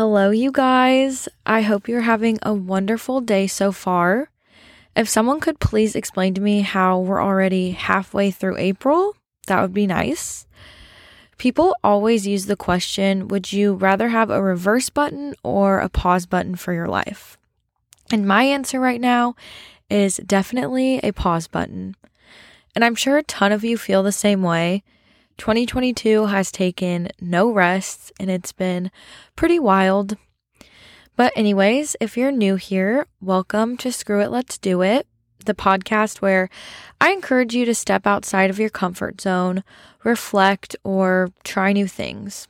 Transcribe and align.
Hello, 0.00 0.30
you 0.30 0.50
guys. 0.50 1.28
I 1.44 1.60
hope 1.60 1.86
you're 1.86 2.00
having 2.00 2.38
a 2.40 2.54
wonderful 2.54 3.20
day 3.20 3.46
so 3.46 3.70
far. 3.70 4.30
If 4.96 5.10
someone 5.10 5.40
could 5.40 5.60
please 5.60 5.94
explain 5.94 6.32
to 6.32 6.40
me 6.40 6.62
how 6.62 6.98
we're 6.98 7.22
already 7.22 7.72
halfway 7.72 8.30
through 8.30 8.56
April, 8.56 9.14
that 9.46 9.60
would 9.60 9.74
be 9.74 9.86
nice. 9.86 10.46
People 11.36 11.76
always 11.84 12.26
use 12.26 12.46
the 12.46 12.56
question 12.56 13.28
Would 13.28 13.52
you 13.52 13.74
rather 13.74 14.08
have 14.08 14.30
a 14.30 14.40
reverse 14.40 14.88
button 14.88 15.34
or 15.42 15.80
a 15.80 15.90
pause 15.90 16.24
button 16.24 16.54
for 16.54 16.72
your 16.72 16.88
life? 16.88 17.36
And 18.10 18.26
my 18.26 18.44
answer 18.44 18.80
right 18.80 19.02
now 19.02 19.34
is 19.90 20.16
definitely 20.16 21.00
a 21.00 21.12
pause 21.12 21.46
button. 21.46 21.94
And 22.74 22.86
I'm 22.86 22.94
sure 22.94 23.18
a 23.18 23.22
ton 23.22 23.52
of 23.52 23.64
you 23.64 23.76
feel 23.76 24.02
the 24.02 24.12
same 24.12 24.40
way. 24.40 24.82
2022 25.40 26.26
has 26.26 26.52
taken 26.52 27.08
no 27.18 27.50
rests 27.50 28.12
and 28.20 28.28
it's 28.28 28.52
been 28.52 28.90
pretty 29.36 29.58
wild. 29.58 30.18
But, 31.16 31.32
anyways, 31.34 31.96
if 31.98 32.14
you're 32.14 32.30
new 32.30 32.56
here, 32.56 33.06
welcome 33.22 33.78
to 33.78 33.90
Screw 33.90 34.20
It, 34.20 34.30
Let's 34.30 34.58
Do 34.58 34.82
It, 34.82 35.06
the 35.46 35.54
podcast 35.54 36.18
where 36.18 36.50
I 37.00 37.12
encourage 37.12 37.54
you 37.54 37.64
to 37.64 37.74
step 37.74 38.06
outside 38.06 38.50
of 38.50 38.58
your 38.58 38.68
comfort 38.68 39.18
zone, 39.22 39.64
reflect, 40.04 40.76
or 40.84 41.30
try 41.42 41.72
new 41.72 41.88
things. 41.88 42.46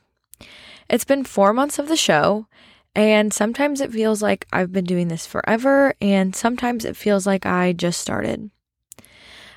It's 0.89 1.05
been 1.05 1.23
four 1.23 1.53
months 1.53 1.79
of 1.79 1.87
the 1.87 1.95
show, 1.95 2.47
and 2.93 3.33
sometimes 3.33 3.79
it 3.79 3.93
feels 3.93 4.21
like 4.21 4.45
I've 4.51 4.73
been 4.73 4.83
doing 4.83 5.07
this 5.07 5.25
forever, 5.25 5.93
and 6.01 6.35
sometimes 6.35 6.83
it 6.83 6.97
feels 6.97 7.25
like 7.25 7.45
I 7.45 7.71
just 7.71 8.01
started. 8.01 8.51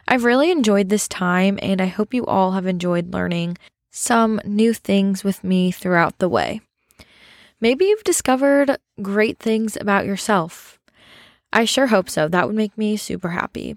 I've 0.07 0.25
really 0.25 0.51
enjoyed 0.51 0.89
this 0.89 1.09
time, 1.09 1.59
and 1.63 1.81
I 1.81 1.87
hope 1.87 2.15
you 2.15 2.27
all 2.27 2.53
have 2.53 2.67
enjoyed 2.67 3.13
learning 3.13 3.57
some 3.91 4.41
new 4.45 4.75
things 4.75 5.25
with 5.25 5.45
me 5.45 5.71
throughout 5.71 6.19
the 6.19 6.29
way. 6.29 6.61
Maybe 7.61 7.87
you've 7.87 8.05
discovered 8.05 8.79
great 9.01 9.39
things 9.39 9.77
about 9.81 10.05
yourself. 10.05 10.79
I 11.53 11.65
sure 11.65 11.87
hope 11.87 12.11
so. 12.11 12.29
That 12.29 12.47
would 12.47 12.57
make 12.57 12.77
me 12.77 12.97
super 12.97 13.31
happy. 13.31 13.77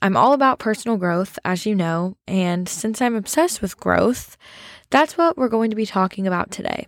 I'm 0.00 0.16
all 0.16 0.32
about 0.32 0.58
personal 0.58 0.96
growth, 0.96 1.38
as 1.44 1.66
you 1.66 1.74
know, 1.74 2.16
and 2.26 2.68
since 2.68 3.02
I'm 3.02 3.14
obsessed 3.14 3.60
with 3.60 3.80
growth, 3.80 4.36
that's 4.90 5.18
what 5.18 5.36
we're 5.36 5.48
going 5.48 5.70
to 5.70 5.76
be 5.76 5.86
talking 5.86 6.26
about 6.26 6.50
today. 6.50 6.86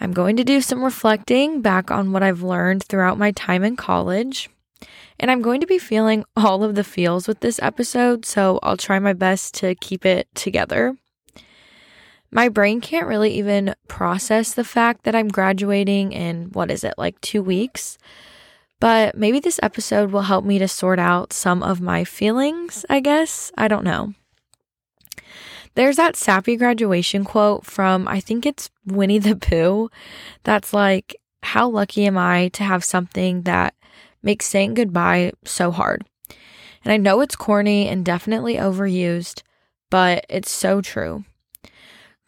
I'm 0.00 0.12
going 0.12 0.36
to 0.36 0.44
do 0.44 0.60
some 0.60 0.84
reflecting 0.84 1.62
back 1.62 1.90
on 1.90 2.12
what 2.12 2.22
I've 2.22 2.42
learned 2.42 2.84
throughout 2.84 3.18
my 3.18 3.30
time 3.30 3.62
in 3.64 3.76
college. 3.76 4.50
And 5.18 5.30
I'm 5.30 5.42
going 5.42 5.60
to 5.60 5.66
be 5.66 5.78
feeling 5.78 6.24
all 6.36 6.62
of 6.62 6.74
the 6.74 6.84
feels 6.84 7.26
with 7.26 7.40
this 7.40 7.58
episode, 7.62 8.24
so 8.24 8.58
I'll 8.62 8.76
try 8.76 8.98
my 8.98 9.12
best 9.12 9.54
to 9.54 9.74
keep 9.76 10.04
it 10.04 10.28
together. 10.34 10.96
My 12.30 12.48
brain 12.48 12.80
can't 12.80 13.06
really 13.06 13.32
even 13.34 13.74
process 13.88 14.52
the 14.52 14.64
fact 14.64 15.04
that 15.04 15.14
I'm 15.14 15.28
graduating 15.28 16.12
in 16.12 16.46
what 16.52 16.70
is 16.70 16.84
it, 16.84 16.94
like 16.98 17.20
two 17.20 17.42
weeks? 17.42 17.96
But 18.78 19.16
maybe 19.16 19.40
this 19.40 19.60
episode 19.62 20.10
will 20.10 20.22
help 20.22 20.44
me 20.44 20.58
to 20.58 20.68
sort 20.68 20.98
out 20.98 21.32
some 21.32 21.62
of 21.62 21.80
my 21.80 22.04
feelings, 22.04 22.84
I 22.90 23.00
guess. 23.00 23.50
I 23.56 23.68
don't 23.68 23.84
know. 23.84 24.12
There's 25.76 25.96
that 25.96 26.16
sappy 26.16 26.56
graduation 26.56 27.24
quote 27.24 27.64
from, 27.64 28.08
I 28.08 28.20
think 28.20 28.44
it's 28.44 28.70
Winnie 28.84 29.18
the 29.18 29.36
Pooh, 29.36 29.90
that's 30.42 30.72
like, 30.72 31.16
How 31.42 31.68
lucky 31.68 32.06
am 32.06 32.18
I 32.18 32.48
to 32.48 32.64
have 32.64 32.84
something 32.84 33.42
that 33.42 33.74
makes 34.22 34.46
saying 34.46 34.74
goodbye 34.74 35.32
so 35.44 35.70
hard. 35.70 36.04
And 36.84 36.92
I 36.92 36.96
know 36.96 37.20
it's 37.20 37.36
corny 37.36 37.88
and 37.88 38.04
definitely 38.04 38.54
overused, 38.54 39.42
but 39.90 40.24
it's 40.28 40.50
so 40.50 40.80
true. 40.80 41.24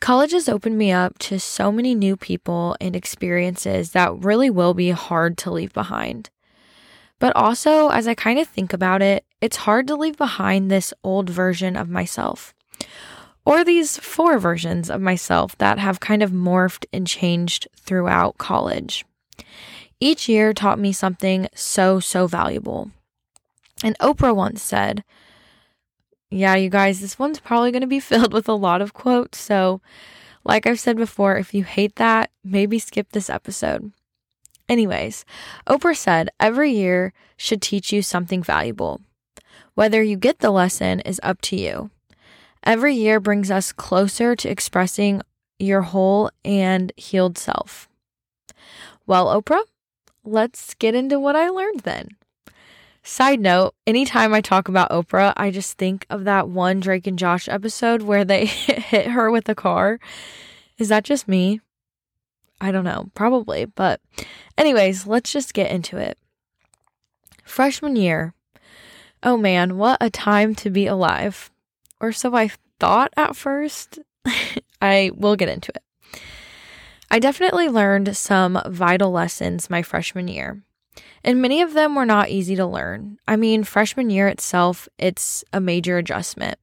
College 0.00 0.33
has 0.33 0.48
opened 0.48 0.78
me 0.78 0.92
up 0.92 1.19
to 1.19 1.41
so 1.41 1.72
many 1.72 1.95
new 1.95 2.17
people 2.17 2.77
and 2.80 2.95
experiences 2.95 3.92
that 3.92 4.25
really 4.25 4.48
will 4.48 4.75
be 4.75 4.91
hard 4.91 5.36
to 5.39 5.50
leave 5.50 5.72
behind. 5.72 6.30
But 7.19 7.34
also, 7.34 7.89
as 7.89 8.06
I 8.06 8.14
kind 8.14 8.39
of 8.39 8.47
think 8.47 8.73
about 8.73 9.02
it, 9.02 9.25
it's 9.41 9.58
hard 9.58 9.89
to 9.89 9.97
leave 9.97 10.17
behind 10.17 10.70
this 10.70 10.95
old 11.02 11.29
version 11.29 11.77
of 11.77 11.89
myself. 11.89 12.55
Or 13.45 13.64
these 13.64 13.96
four 13.96 14.39
versions 14.39 14.89
of 14.91 15.01
myself 15.01 15.57
that 15.58 15.79
have 15.79 16.01
kind 16.01 16.23
of 16.23 16.30
morphed 16.30 16.85
and 16.92 17.07
changed 17.07 17.67
throughout 17.77 18.39
college. 18.39 19.05
Each 20.01 20.29
year 20.29 20.53
taught 20.53 20.79
me 20.79 20.92
something 20.92 21.48
so, 21.55 21.98
so 21.98 22.27
valuable. 22.27 22.91
And 23.83 23.98
Oprah 23.98 24.35
once 24.35 24.63
said, 24.63 25.05
Yeah, 26.31 26.55
you 26.55 26.70
guys, 26.70 27.01
this 27.01 27.19
one's 27.19 27.41
probably 27.41 27.73
going 27.73 27.83
to 27.83 27.86
be 27.86 28.01
filled 28.11 28.33
with 28.33 28.48
a 28.48 28.53
lot 28.53 28.81
of 28.81 28.95
quotes. 28.95 29.39
So, 29.39 29.81
like 30.45 30.67
I've 30.67 30.81
said 30.81 30.97
before, 30.97 31.36
if 31.36 31.53
you 31.53 31.64
hate 31.64 31.97
that, 31.97 32.31
maybe 32.45 32.79
skip 32.79 33.13
this 33.13 33.29
episode. 33.29 33.92
Anyways, 34.69 35.25
Oprah 35.67 35.97
said 35.97 36.29
every 36.39 36.73
year 36.73 37.13
should 37.36 37.63
teach 37.63 37.92
you 37.92 38.03
something 38.03 38.42
valuable. 38.42 39.01
Whether 39.75 40.03
you 40.03 40.17
get 40.17 40.41
the 40.41 40.51
lesson 40.51 41.01
is 41.01 41.20
up 41.23 41.41
to 41.42 41.57
you. 41.57 41.91
Every 42.65 42.95
year 42.95 43.20
brings 43.20 43.51
us 43.51 43.73
closer 43.73 44.36
to 44.36 44.48
expressing 44.48 45.23
your 45.59 45.83
whole 45.83 46.30
and 46.45 46.92
healed 46.97 47.39
self. 47.39 47.89
Well, 49.07 49.27
Oprah, 49.27 49.63
let's 50.28 50.74
get 50.74 50.94
into 50.94 51.18
what 51.18 51.36
I 51.36 51.48
learned 51.48 51.80
then. 51.80 52.08
Side 53.02 53.40
note, 53.40 53.74
anytime 53.86 54.34
I 54.34 54.40
talk 54.40 54.68
about 54.68 54.90
Oprah, 54.90 55.33
I 55.36 55.50
just 55.50 55.78
think 55.78 56.05
of 56.11 56.24
that 56.24 56.48
one 56.48 56.80
Drake 56.80 57.06
and 57.06 57.18
Josh 57.18 57.48
episode 57.48 58.02
where 58.02 58.24
they 58.24 58.46
hit 58.46 59.06
her 59.08 59.30
with 59.30 59.48
a 59.48 59.55
car. 59.55 59.98
Is 60.77 60.88
that 60.90 61.05
just 61.05 61.27
me? 61.27 61.61
I 62.61 62.70
don't 62.70 62.84
know, 62.84 63.11
probably. 63.14 63.64
But, 63.64 64.00
anyways, 64.56 65.06
let's 65.06 65.33
just 65.33 65.55
get 65.55 65.70
into 65.70 65.96
it. 65.96 66.18
Freshman 67.44 67.96
year. 67.96 68.34
Oh 69.22 69.36
man, 69.36 69.78
what 69.78 69.98
a 70.00 70.11
time 70.11 70.55
to 70.56 70.70
be 70.70 70.86
alive. 70.86 71.50
Or 72.00 72.12
so 72.12 72.34
I 72.34 72.50
thought 72.78 73.12
at 73.17 73.36
first. 73.36 73.98
I 74.83 75.11
will 75.14 75.34
get 75.34 75.48
into 75.48 75.72
it. 75.74 75.83
I 77.11 77.19
definitely 77.19 77.69
learned 77.69 78.17
some 78.17 78.61
vital 78.67 79.11
lessons 79.11 79.70
my 79.70 79.83
freshman 79.83 80.29
year. 80.29 80.63
And 81.24 81.42
many 81.42 81.63
of 81.63 81.74
them 81.74 81.95
were 81.95 82.07
not 82.07 82.29
easy 82.29 82.55
to 82.57 82.67
learn. 82.67 83.19
I 83.27 83.36
mean, 83.36 83.64
freshman 83.64 84.11
year 84.11 84.29
itself, 84.29 84.89
it's 84.98 85.45
a 85.52 85.61
major 85.61 85.98
adjustment. 85.98 86.58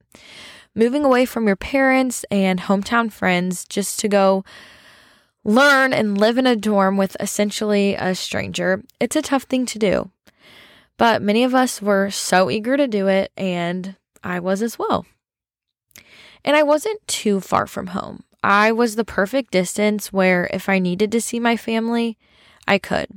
Moving 0.74 1.04
away 1.04 1.24
from 1.24 1.46
your 1.46 1.56
parents 1.56 2.24
and 2.30 2.60
hometown 2.60 3.10
friends 3.10 3.64
just 3.64 3.98
to 4.00 4.08
go 4.08 4.44
learn 5.44 5.92
and 5.92 6.18
live 6.18 6.38
in 6.38 6.46
a 6.46 6.56
dorm 6.56 6.96
with 6.96 7.16
essentially 7.20 7.94
a 7.94 8.14
stranger, 8.14 8.82
it's 9.00 9.16
a 9.16 9.22
tough 9.22 9.44
thing 9.44 9.66
to 9.66 9.78
do. 9.78 10.10
But 10.98 11.22
many 11.22 11.44
of 11.44 11.54
us 11.54 11.82
were 11.82 12.10
so 12.10 12.50
eager 12.50 12.76
to 12.76 12.88
do 12.88 13.06
it, 13.06 13.30
and 13.36 13.96
I 14.24 14.40
was 14.40 14.62
as 14.62 14.78
well. 14.78 15.06
And 16.44 16.56
I 16.56 16.62
wasn't 16.62 17.06
too 17.06 17.40
far 17.40 17.66
from 17.66 17.88
home. 17.88 18.24
I 18.46 18.70
was 18.70 18.94
the 18.94 19.04
perfect 19.04 19.50
distance 19.50 20.12
where 20.12 20.48
if 20.52 20.68
I 20.68 20.78
needed 20.78 21.10
to 21.10 21.20
see 21.20 21.40
my 21.40 21.56
family, 21.56 22.16
I 22.68 22.78
could. 22.78 23.08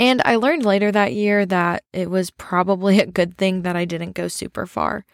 And 0.00 0.20
I 0.24 0.34
learned 0.34 0.64
later 0.64 0.90
that 0.90 1.14
year 1.14 1.46
that 1.46 1.84
it 1.92 2.10
was 2.10 2.32
probably 2.32 2.98
a 2.98 3.06
good 3.06 3.38
thing 3.38 3.62
that 3.62 3.76
I 3.76 3.84
didn't 3.84 4.16
go 4.16 4.26
super 4.26 4.66
far. 4.66 5.04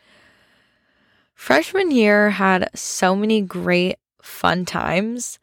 Freshman 1.34 1.90
year 1.90 2.30
had 2.30 2.70
so 2.74 3.14
many 3.14 3.42
great, 3.42 3.96
fun 4.22 4.64
times, 4.64 5.38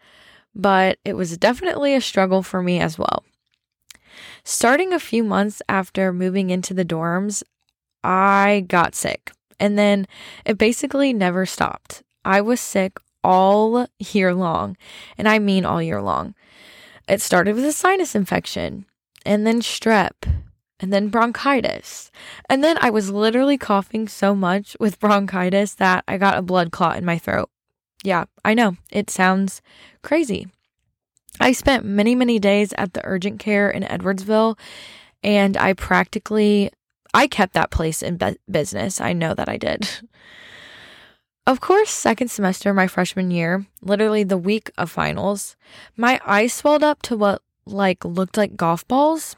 but 0.55 0.97
it 1.05 1.13
was 1.13 1.37
definitely 1.37 1.93
a 1.93 2.01
struggle 2.01 2.41
for 2.41 2.63
me 2.63 2.79
as 2.79 2.97
well. 2.97 3.23
Starting 4.43 4.93
a 4.93 4.99
few 4.99 5.23
months 5.23 5.61
after 5.69 6.11
moving 6.11 6.49
into 6.49 6.73
the 6.73 6.83
dorms, 6.83 7.43
I 8.03 8.65
got 8.67 8.95
sick, 8.95 9.31
and 9.59 9.77
then 9.77 10.07
it 10.43 10.57
basically 10.57 11.13
never 11.13 11.45
stopped. 11.45 12.01
I 12.25 12.41
was 12.41 12.59
sick 12.59 12.97
all 13.23 13.87
year 13.99 14.33
long. 14.33 14.77
And 15.17 15.27
I 15.27 15.39
mean 15.39 15.65
all 15.65 15.81
year 15.81 16.01
long. 16.01 16.35
It 17.07 17.21
started 17.21 17.55
with 17.55 17.65
a 17.65 17.71
sinus 17.71 18.15
infection 18.15 18.85
and 19.25 19.45
then 19.45 19.61
strep 19.61 20.11
and 20.79 20.93
then 20.93 21.09
bronchitis. 21.09 22.11
And 22.49 22.63
then 22.63 22.77
I 22.79 22.89
was 22.89 23.09
literally 23.09 23.57
coughing 23.57 24.07
so 24.07 24.35
much 24.35 24.77
with 24.79 24.99
bronchitis 25.01 25.75
that 25.75 26.03
I 26.07 26.17
got 26.17 26.37
a 26.37 26.43
blood 26.43 26.71
clot 26.71 26.97
in 26.97 27.05
my 27.05 27.17
throat. 27.17 27.49
Yeah, 28.03 28.25
I 28.45 28.53
know. 28.53 28.77
It 28.91 29.09
sounds 29.09 29.61
crazy. 30.03 30.47
I 31.39 31.51
spent 31.51 31.85
many, 31.85 32.15
many 32.15 32.39
days 32.39 32.73
at 32.77 32.93
the 32.93 33.01
urgent 33.03 33.39
care 33.39 33.69
in 33.69 33.83
Edwardsville 33.83 34.57
and 35.23 35.57
I 35.57 35.73
practically 35.73 36.71
I 37.13 37.27
kept 37.27 37.53
that 37.53 37.71
place 37.71 38.01
in 38.01 38.19
business. 38.49 39.01
I 39.01 39.13
know 39.13 39.33
that 39.33 39.49
I 39.49 39.57
did. 39.57 39.87
Of 41.49 41.61
course, 41.61 41.89
second 41.89 42.27
semester, 42.27 42.75
my 42.75 42.85
freshman 42.85 43.31
year, 43.31 43.65
literally 43.81 44.23
the 44.23 44.37
week 44.37 44.69
of 44.77 44.91
finals, 44.91 45.55
my 45.97 46.21
eyes 46.23 46.53
swelled 46.53 46.83
up 46.83 47.01
to 47.01 47.17
what 47.17 47.41
like 47.65 48.05
looked 48.05 48.37
like 48.37 48.55
golf 48.55 48.87
balls. 48.87 49.35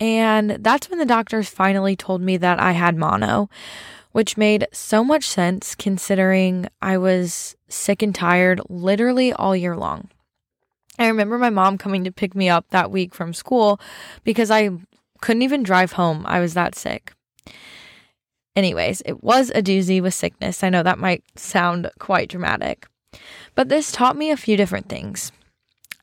And 0.00 0.52
that's 0.60 0.88
when 0.88 0.98
the 0.98 1.04
doctors 1.04 1.50
finally 1.50 1.96
told 1.96 2.22
me 2.22 2.38
that 2.38 2.58
I 2.58 2.72
had 2.72 2.96
mono, 2.96 3.50
which 4.12 4.38
made 4.38 4.66
so 4.72 5.04
much 5.04 5.24
sense 5.28 5.74
considering 5.74 6.66
I 6.80 6.96
was 6.96 7.56
sick 7.68 8.00
and 8.00 8.14
tired 8.14 8.62
literally 8.70 9.30
all 9.34 9.54
year 9.54 9.76
long. 9.76 10.08
I 10.98 11.08
remember 11.08 11.36
my 11.36 11.50
mom 11.50 11.76
coming 11.76 12.04
to 12.04 12.10
pick 12.10 12.34
me 12.34 12.48
up 12.48 12.64
that 12.70 12.90
week 12.90 13.14
from 13.14 13.34
school 13.34 13.78
because 14.24 14.50
I 14.50 14.70
couldn't 15.20 15.42
even 15.42 15.62
drive 15.62 15.92
home. 15.92 16.24
I 16.26 16.40
was 16.40 16.54
that 16.54 16.74
sick. 16.74 17.12
Anyways, 18.56 19.02
it 19.04 19.22
was 19.22 19.50
a 19.50 19.62
doozy 19.62 20.00
with 20.00 20.14
sickness. 20.14 20.62
I 20.62 20.70
know 20.70 20.82
that 20.82 20.98
might 20.98 21.24
sound 21.38 21.90
quite 21.98 22.28
dramatic, 22.28 22.86
but 23.54 23.68
this 23.68 23.90
taught 23.90 24.16
me 24.16 24.30
a 24.30 24.36
few 24.36 24.56
different 24.56 24.88
things. 24.88 25.32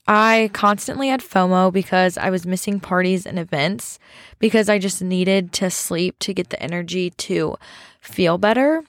I 0.07 0.49
constantly 0.51 1.07
had 1.07 1.21
FOMO 1.21 1.71
because 1.71 2.17
I 2.17 2.29
was 2.29 2.45
missing 2.45 2.79
parties 2.79 3.25
and 3.25 3.39
events 3.39 3.99
because 4.39 4.67
I 4.67 4.79
just 4.79 5.01
needed 5.01 5.53
to 5.53 5.69
sleep 5.69 6.17
to 6.19 6.33
get 6.33 6.49
the 6.49 6.61
energy 6.61 7.11
to 7.11 7.55
feel 8.01 8.37
better. 8.37 8.83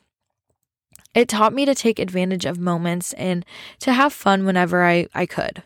It 1.14 1.28
taught 1.28 1.52
me 1.52 1.64
to 1.66 1.74
take 1.74 1.98
advantage 1.98 2.46
of 2.46 2.58
moments 2.58 3.12
and 3.12 3.44
to 3.80 3.92
have 3.92 4.12
fun 4.12 4.46
whenever 4.46 4.82
I, 4.82 5.06
I 5.14 5.26
could. 5.26 5.62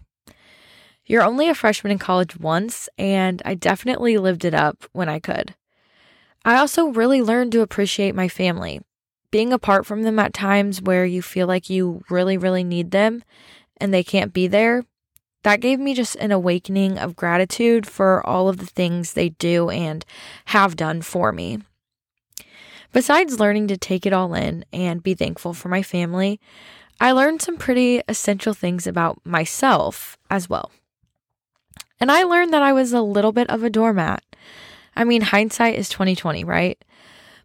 You're 1.07 1.23
only 1.23 1.49
a 1.49 1.55
freshman 1.55 1.93
in 1.93 1.99
college 1.99 2.37
once, 2.37 2.89
and 2.99 3.41
I 3.45 3.55
definitely 3.55 4.19
lived 4.19 4.45
it 4.45 4.55
up 4.55 4.85
when 4.93 5.09
I 5.09 5.21
could. 5.21 5.55
I 6.47 6.59
also 6.59 6.87
really 6.87 7.21
learned 7.23 7.51
to 7.53 7.61
appreciate 7.61 8.15
my 8.15 8.29
family. 8.29 8.81
Being 9.33 9.53
apart 9.53 9.85
from 9.85 10.05
them 10.05 10.21
at 10.21 10.33
times 10.33 10.81
where 10.81 11.05
you 11.05 11.21
feel 11.21 11.49
like 11.49 11.69
you 11.69 12.05
really, 12.09 12.39
really 12.39 12.63
need 12.63 12.93
them 12.93 13.25
and 13.79 13.93
they 13.93 14.05
can't 14.05 14.33
be 14.33 14.47
there, 14.47 14.85
that 15.43 15.61
gave 15.61 15.81
me 15.81 15.93
just 15.93 16.15
an 16.17 16.31
awakening 16.31 16.99
of 16.99 17.17
gratitude 17.17 17.85
for 17.85 18.25
all 18.25 18.49
of 18.49 18.59
the 18.59 18.67
things 18.67 19.13
they 19.13 19.31
do 19.31 19.71
and 19.71 20.05
have 20.47 20.77
done 20.77 21.03
for 21.03 21.33
me. 21.33 21.59
Besides 22.93 23.41
learning 23.41 23.67
to 23.67 23.77
take 23.77 24.07
it 24.07 24.13
all 24.13 24.33
in 24.33 24.65
and 24.73 25.03
be 25.03 25.15
thankful 25.15 25.53
for 25.53 25.69
my 25.69 25.83
family, 25.83 26.39
I 27.01 27.11
learned 27.11 27.43
some 27.43 27.57
pretty 27.57 28.03
essential 28.07 28.55
things 28.55 28.87
about 28.87 29.21
myself 29.27 30.17
as 30.31 30.49
well. 30.49 30.71
And 31.99 32.13
I 32.13 32.23
learned 32.23 32.53
that 32.53 32.63
I 32.63 32.73
was 32.73 32.93
a 32.93 33.03
little 33.03 33.33
bit 33.33 33.51
of 33.51 33.65
a 33.65 33.71
doormat. 33.71 34.23
I 34.97 35.05
mean, 35.05 35.23
hindsight 35.23 35.77
is 35.77 35.89
2020, 35.89 36.45
right? 36.45 36.83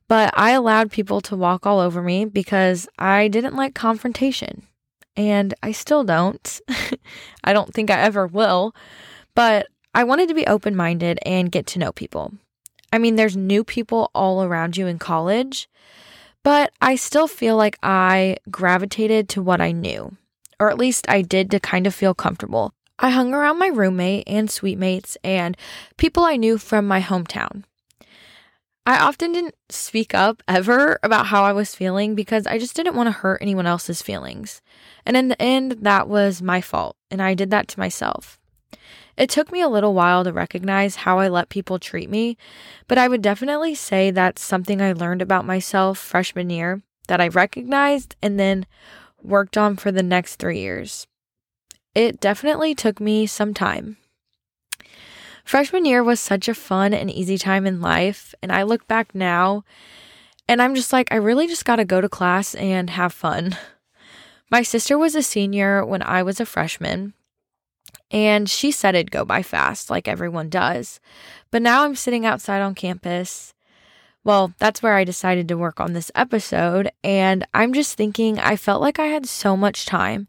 But 0.07 0.33
I 0.37 0.51
allowed 0.51 0.91
people 0.91 1.21
to 1.21 1.35
walk 1.35 1.65
all 1.65 1.79
over 1.79 2.01
me 2.01 2.25
because 2.25 2.87
I 2.97 3.27
didn't 3.27 3.55
like 3.55 3.75
confrontation. 3.75 4.63
And 5.15 5.53
I 5.61 5.71
still 5.71 6.03
don't. 6.03 6.61
I 7.43 7.53
don't 7.53 7.73
think 7.73 7.89
I 7.89 7.99
ever 8.01 8.27
will. 8.27 8.73
But 9.35 9.67
I 9.93 10.03
wanted 10.03 10.29
to 10.29 10.33
be 10.33 10.47
open 10.47 10.75
minded 10.75 11.19
and 11.25 11.51
get 11.51 11.65
to 11.67 11.79
know 11.79 11.91
people. 11.91 12.33
I 12.93 12.97
mean, 12.97 13.15
there's 13.15 13.37
new 13.37 13.63
people 13.63 14.11
all 14.13 14.43
around 14.43 14.77
you 14.77 14.87
in 14.87 14.99
college, 14.99 15.69
but 16.43 16.71
I 16.81 16.95
still 16.95 17.27
feel 17.27 17.55
like 17.55 17.77
I 17.81 18.37
gravitated 18.49 19.29
to 19.29 19.41
what 19.41 19.61
I 19.61 19.71
knew, 19.71 20.17
or 20.59 20.69
at 20.69 20.77
least 20.77 21.09
I 21.09 21.21
did 21.21 21.51
to 21.51 21.59
kind 21.59 21.87
of 21.87 21.95
feel 21.95 22.13
comfortable. 22.13 22.73
I 23.03 23.09
hung 23.09 23.33
around 23.33 23.57
my 23.57 23.67
roommate 23.67 24.25
and 24.27 24.49
suite 24.49 24.77
mates 24.77 25.17
and 25.23 25.57
people 25.97 26.23
I 26.23 26.37
knew 26.37 26.59
from 26.59 26.87
my 26.87 27.01
hometown. 27.01 27.63
I 28.85 28.99
often 28.99 29.31
didn't 29.31 29.55
speak 29.69 30.13
up 30.13 30.43
ever 30.47 30.99
about 31.01 31.27
how 31.27 31.43
I 31.43 31.51
was 31.51 31.73
feeling 31.73 32.13
because 32.13 32.45
I 32.45 32.59
just 32.59 32.75
didn't 32.75 32.95
want 32.95 33.07
to 33.07 33.11
hurt 33.11 33.41
anyone 33.41 33.65
else's 33.65 34.03
feelings. 34.03 34.61
And 35.03 35.17
in 35.17 35.29
the 35.29 35.41
end, 35.41 35.77
that 35.81 36.07
was 36.07 36.43
my 36.43 36.61
fault, 36.61 36.95
and 37.09 37.21
I 37.21 37.33
did 37.33 37.49
that 37.49 37.67
to 37.69 37.79
myself. 37.79 38.39
It 39.17 39.29
took 39.29 39.51
me 39.51 39.61
a 39.61 39.69
little 39.69 39.93
while 39.93 40.23
to 40.23 40.31
recognize 40.31 40.97
how 40.97 41.19
I 41.19 41.27
let 41.27 41.49
people 41.49 41.79
treat 41.79 42.09
me, 42.09 42.37
but 42.87 42.97
I 42.97 43.07
would 43.07 43.21
definitely 43.21 43.75
say 43.75 44.11
that's 44.11 44.43
something 44.43 44.81
I 44.81 44.93
learned 44.93 45.21
about 45.21 45.45
myself 45.45 45.97
freshman 45.97 46.49
year 46.49 46.81
that 47.07 47.21
I 47.21 47.27
recognized 47.27 48.15
and 48.21 48.39
then 48.39 48.65
worked 49.21 49.57
on 49.57 49.75
for 49.75 49.91
the 49.91 50.03
next 50.03 50.35
three 50.35 50.59
years. 50.59 51.07
It 51.93 52.19
definitely 52.19 52.73
took 52.73 52.99
me 52.99 53.25
some 53.25 53.53
time. 53.53 53.97
Freshman 55.43 55.85
year 55.85 56.03
was 56.03 56.19
such 56.19 56.47
a 56.47 56.53
fun 56.53 56.93
and 56.93 57.11
easy 57.11 57.37
time 57.37 57.65
in 57.65 57.81
life, 57.81 58.33
and 58.41 58.51
I 58.51 58.63
look 58.63 58.87
back 58.87 59.13
now 59.13 59.63
and 60.47 60.61
I'm 60.61 60.75
just 60.75 60.91
like, 60.91 61.11
I 61.11 61.15
really 61.15 61.47
just 61.47 61.63
got 61.63 61.77
to 61.77 61.85
go 61.85 62.01
to 62.01 62.09
class 62.09 62.55
and 62.55 62.89
have 62.89 63.13
fun. 63.13 63.57
My 64.51 64.63
sister 64.63 64.97
was 64.97 65.15
a 65.15 65.23
senior 65.23 65.85
when 65.85 66.01
I 66.01 66.23
was 66.23 66.41
a 66.41 66.45
freshman, 66.45 67.13
and 68.11 68.49
she 68.49 68.69
said 68.69 68.95
it'd 68.95 69.11
go 69.11 69.23
by 69.23 69.43
fast, 69.43 69.89
like 69.89 70.09
everyone 70.09 70.49
does. 70.49 70.99
But 71.51 71.61
now 71.61 71.85
I'm 71.85 71.95
sitting 71.95 72.25
outside 72.25 72.61
on 72.61 72.75
campus. 72.75 73.53
Well, 74.25 74.53
that's 74.59 74.83
where 74.83 74.95
I 74.95 75.05
decided 75.05 75.47
to 75.47 75.57
work 75.57 75.79
on 75.79 75.93
this 75.93 76.11
episode, 76.15 76.91
and 77.01 77.47
I'm 77.53 77.71
just 77.71 77.97
thinking 77.97 78.37
I 78.37 78.57
felt 78.57 78.81
like 78.81 78.99
I 78.99 79.07
had 79.07 79.25
so 79.27 79.55
much 79.55 79.85
time 79.85 80.27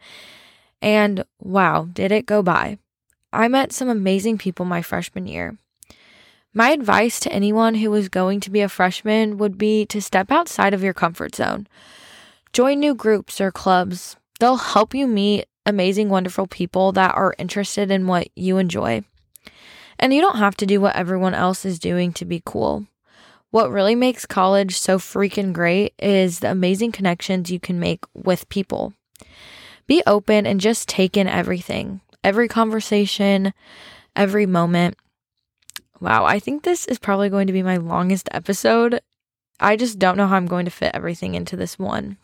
and 0.82 1.24
wow, 1.40 1.88
did 1.92 2.12
it 2.12 2.26
go 2.26 2.42
by. 2.42 2.78
I 3.32 3.48
met 3.48 3.72
some 3.72 3.88
amazing 3.88 4.36
people 4.36 4.66
my 4.66 4.82
freshman 4.82 5.26
year. 5.26 5.56
My 6.52 6.70
advice 6.70 7.18
to 7.20 7.32
anyone 7.32 7.76
who 7.76 7.90
was 7.90 8.10
going 8.10 8.40
to 8.40 8.50
be 8.50 8.60
a 8.60 8.68
freshman 8.68 9.38
would 9.38 9.56
be 9.56 9.86
to 9.86 10.02
step 10.02 10.30
outside 10.30 10.74
of 10.74 10.82
your 10.82 10.92
comfort 10.92 11.34
zone. 11.34 11.66
Join 12.52 12.80
new 12.80 12.94
groups 12.94 13.40
or 13.40 13.50
clubs. 13.50 14.16
They'll 14.38 14.56
help 14.56 14.94
you 14.94 15.06
meet 15.06 15.46
amazing, 15.64 16.10
wonderful 16.10 16.46
people 16.46 16.92
that 16.92 17.14
are 17.14 17.34
interested 17.38 17.90
in 17.90 18.06
what 18.06 18.28
you 18.36 18.58
enjoy. 18.58 19.02
And 19.98 20.12
you 20.12 20.20
don't 20.20 20.36
have 20.36 20.56
to 20.56 20.66
do 20.66 20.80
what 20.80 20.96
everyone 20.96 21.32
else 21.32 21.64
is 21.64 21.78
doing 21.78 22.12
to 22.14 22.26
be 22.26 22.42
cool. 22.44 22.86
What 23.50 23.70
really 23.70 23.94
makes 23.94 24.26
college 24.26 24.78
so 24.78 24.98
freaking 24.98 25.52
great 25.52 25.94
is 25.98 26.40
the 26.40 26.50
amazing 26.50 26.92
connections 26.92 27.50
you 27.50 27.60
can 27.60 27.78
make 27.78 28.04
with 28.12 28.48
people. 28.48 28.92
Be 29.92 30.02
open 30.06 30.46
and 30.46 30.58
just 30.58 30.88
take 30.88 31.18
in 31.18 31.28
everything, 31.28 32.00
every 32.24 32.48
conversation, 32.48 33.52
every 34.16 34.46
moment. 34.46 34.96
Wow, 36.00 36.24
I 36.24 36.38
think 36.38 36.62
this 36.62 36.86
is 36.86 36.98
probably 36.98 37.28
going 37.28 37.46
to 37.46 37.52
be 37.52 37.62
my 37.62 37.76
longest 37.76 38.26
episode. 38.32 39.02
I 39.60 39.76
just 39.76 39.98
don't 39.98 40.16
know 40.16 40.26
how 40.26 40.36
I'm 40.36 40.46
going 40.46 40.64
to 40.64 40.70
fit 40.70 40.92
everything 40.94 41.34
into 41.34 41.56
this 41.56 41.78
one. 41.78 42.16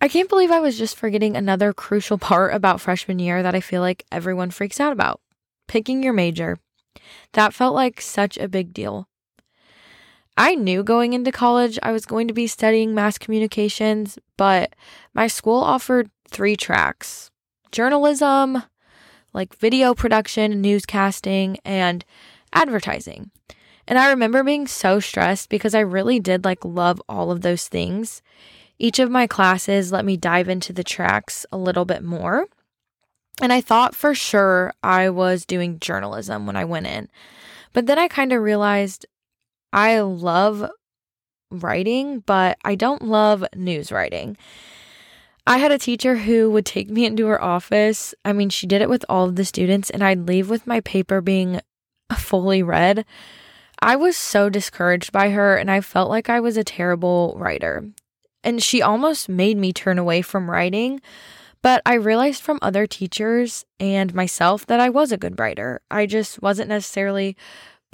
I 0.00 0.08
can't 0.08 0.30
believe 0.30 0.50
I 0.50 0.60
was 0.60 0.78
just 0.78 0.96
forgetting 0.96 1.36
another 1.36 1.74
crucial 1.74 2.16
part 2.32 2.54
about 2.54 2.80
freshman 2.80 3.18
year 3.18 3.42
that 3.42 3.54
I 3.54 3.60
feel 3.60 3.82
like 3.82 4.06
everyone 4.10 4.52
freaks 4.52 4.80
out 4.80 4.94
about 4.94 5.20
picking 5.68 6.02
your 6.02 6.14
major. 6.14 6.60
That 7.34 7.52
felt 7.52 7.74
like 7.74 8.00
such 8.00 8.38
a 8.38 8.48
big 8.48 8.72
deal. 8.72 9.06
I 10.36 10.54
knew 10.54 10.82
going 10.82 11.12
into 11.12 11.30
college 11.30 11.78
I 11.82 11.92
was 11.92 12.06
going 12.06 12.28
to 12.28 12.34
be 12.34 12.46
studying 12.46 12.94
mass 12.94 13.18
communications, 13.18 14.18
but 14.36 14.74
my 15.12 15.26
school 15.28 15.60
offered 15.60 16.10
three 16.28 16.56
tracks 16.56 17.30
journalism, 17.70 18.62
like 19.32 19.56
video 19.56 19.94
production, 19.94 20.62
newscasting, 20.62 21.56
and 21.64 22.04
advertising. 22.52 23.30
And 23.86 23.98
I 23.98 24.10
remember 24.10 24.42
being 24.42 24.66
so 24.66 25.00
stressed 25.00 25.48
because 25.48 25.74
I 25.74 25.80
really 25.80 26.20
did 26.20 26.44
like 26.44 26.64
love 26.64 27.02
all 27.08 27.30
of 27.30 27.42
those 27.42 27.68
things. 27.68 28.22
Each 28.78 28.98
of 28.98 29.10
my 29.10 29.26
classes 29.26 29.92
let 29.92 30.04
me 30.04 30.16
dive 30.16 30.48
into 30.48 30.72
the 30.72 30.84
tracks 30.84 31.44
a 31.52 31.56
little 31.56 31.84
bit 31.84 32.02
more. 32.02 32.46
And 33.42 33.52
I 33.52 33.60
thought 33.60 33.94
for 33.94 34.14
sure 34.14 34.72
I 34.82 35.10
was 35.10 35.44
doing 35.44 35.80
journalism 35.80 36.46
when 36.46 36.56
I 36.56 36.64
went 36.64 36.86
in. 36.86 37.08
But 37.72 37.86
then 37.86 37.98
I 37.98 38.08
kind 38.08 38.32
of 38.32 38.40
realized 38.40 39.04
I 39.74 40.00
love 40.02 40.70
writing, 41.50 42.20
but 42.20 42.56
I 42.64 42.76
don't 42.76 43.02
love 43.02 43.44
news 43.56 43.90
writing. 43.90 44.36
I 45.48 45.58
had 45.58 45.72
a 45.72 45.78
teacher 45.78 46.16
who 46.16 46.48
would 46.52 46.64
take 46.64 46.88
me 46.88 47.04
into 47.04 47.26
her 47.26 47.42
office. 47.42 48.14
I 48.24 48.32
mean, 48.32 48.50
she 48.50 48.68
did 48.68 48.82
it 48.82 48.88
with 48.88 49.04
all 49.08 49.26
of 49.26 49.34
the 49.34 49.44
students, 49.44 49.90
and 49.90 50.02
I'd 50.02 50.28
leave 50.28 50.48
with 50.48 50.68
my 50.68 50.78
paper 50.80 51.20
being 51.20 51.60
fully 52.16 52.62
red. 52.62 53.04
I 53.80 53.96
was 53.96 54.16
so 54.16 54.48
discouraged 54.48 55.10
by 55.10 55.30
her, 55.30 55.56
and 55.56 55.68
I 55.68 55.80
felt 55.80 56.08
like 56.08 56.30
I 56.30 56.38
was 56.38 56.56
a 56.56 56.64
terrible 56.64 57.34
writer. 57.36 57.84
And 58.44 58.62
she 58.62 58.80
almost 58.80 59.28
made 59.28 59.56
me 59.56 59.72
turn 59.72 59.98
away 59.98 60.22
from 60.22 60.48
writing. 60.48 61.00
But 61.62 61.82
I 61.84 61.94
realized 61.94 62.42
from 62.42 62.58
other 62.62 62.86
teachers 62.86 63.64
and 63.80 64.14
myself 64.14 64.66
that 64.66 64.80
I 64.80 64.90
was 64.90 65.12
a 65.12 65.16
good 65.16 65.40
writer. 65.40 65.80
I 65.90 66.06
just 66.06 66.42
wasn't 66.42 66.68
necessarily 66.68 67.36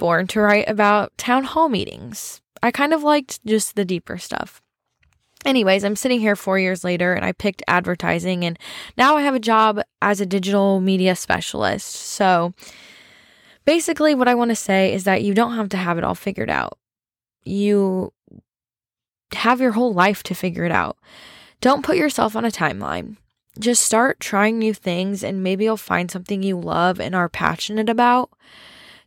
born 0.01 0.25
to 0.25 0.41
write 0.41 0.67
about 0.67 1.15
town 1.15 1.43
hall 1.43 1.69
meetings. 1.69 2.41
I 2.63 2.71
kind 2.71 2.91
of 2.91 3.03
liked 3.03 3.39
just 3.45 3.75
the 3.75 3.85
deeper 3.85 4.17
stuff. 4.17 4.59
Anyways, 5.45 5.83
I'm 5.83 5.95
sitting 5.95 6.19
here 6.19 6.35
four 6.35 6.57
years 6.57 6.83
later 6.83 7.13
and 7.13 7.23
I 7.23 7.33
picked 7.33 7.61
advertising, 7.67 8.43
and 8.43 8.57
now 8.97 9.15
I 9.15 9.21
have 9.21 9.35
a 9.35 9.39
job 9.39 9.79
as 10.01 10.19
a 10.19 10.25
digital 10.25 10.81
media 10.81 11.15
specialist. 11.15 11.85
So 11.95 12.55
basically, 13.63 14.15
what 14.15 14.27
I 14.27 14.33
want 14.33 14.49
to 14.49 14.55
say 14.55 14.91
is 14.91 15.03
that 15.03 15.21
you 15.21 15.35
don't 15.35 15.55
have 15.55 15.69
to 15.69 15.77
have 15.77 15.99
it 15.99 16.03
all 16.03 16.15
figured 16.15 16.49
out. 16.49 16.79
You 17.43 18.11
have 19.33 19.61
your 19.61 19.73
whole 19.73 19.93
life 19.93 20.23
to 20.23 20.33
figure 20.33 20.65
it 20.65 20.71
out. 20.71 20.97
Don't 21.61 21.85
put 21.85 21.95
yourself 21.95 22.35
on 22.35 22.43
a 22.43 22.49
timeline. 22.49 23.17
Just 23.59 23.83
start 23.83 24.19
trying 24.19 24.57
new 24.57 24.73
things, 24.73 25.23
and 25.23 25.43
maybe 25.43 25.65
you'll 25.65 25.77
find 25.77 26.09
something 26.09 26.41
you 26.41 26.59
love 26.59 26.99
and 26.99 27.13
are 27.13 27.29
passionate 27.29 27.87
about. 27.87 28.31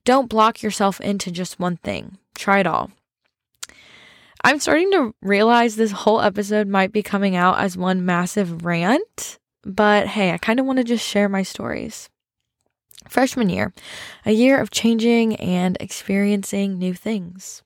Don't 0.04 0.28
block 0.28 0.62
yourself 0.62 1.00
into 1.00 1.30
just 1.30 1.58
one 1.58 1.78
thing. 1.78 2.18
Try 2.34 2.60
it 2.60 2.66
all. 2.66 2.90
I'm 4.42 4.60
starting 4.60 4.90
to 4.90 5.14
realize 5.22 5.76
this 5.76 5.92
whole 5.92 6.20
episode 6.20 6.68
might 6.68 6.92
be 6.92 7.02
coming 7.02 7.34
out 7.34 7.58
as 7.58 7.78
one 7.78 8.04
massive 8.04 8.64
rant, 8.64 9.38
but 9.64 10.06
hey, 10.06 10.32
I 10.32 10.36
kind 10.36 10.60
of 10.60 10.66
want 10.66 10.76
to 10.76 10.84
just 10.84 11.06
share 11.06 11.30
my 11.30 11.42
stories. 11.42 12.10
Freshman 13.08 13.48
year, 13.48 13.72
a 14.26 14.32
year 14.32 14.58
of 14.60 14.70
changing 14.70 15.36
and 15.36 15.78
experiencing 15.80 16.78
new 16.78 16.92
things. 16.92 17.62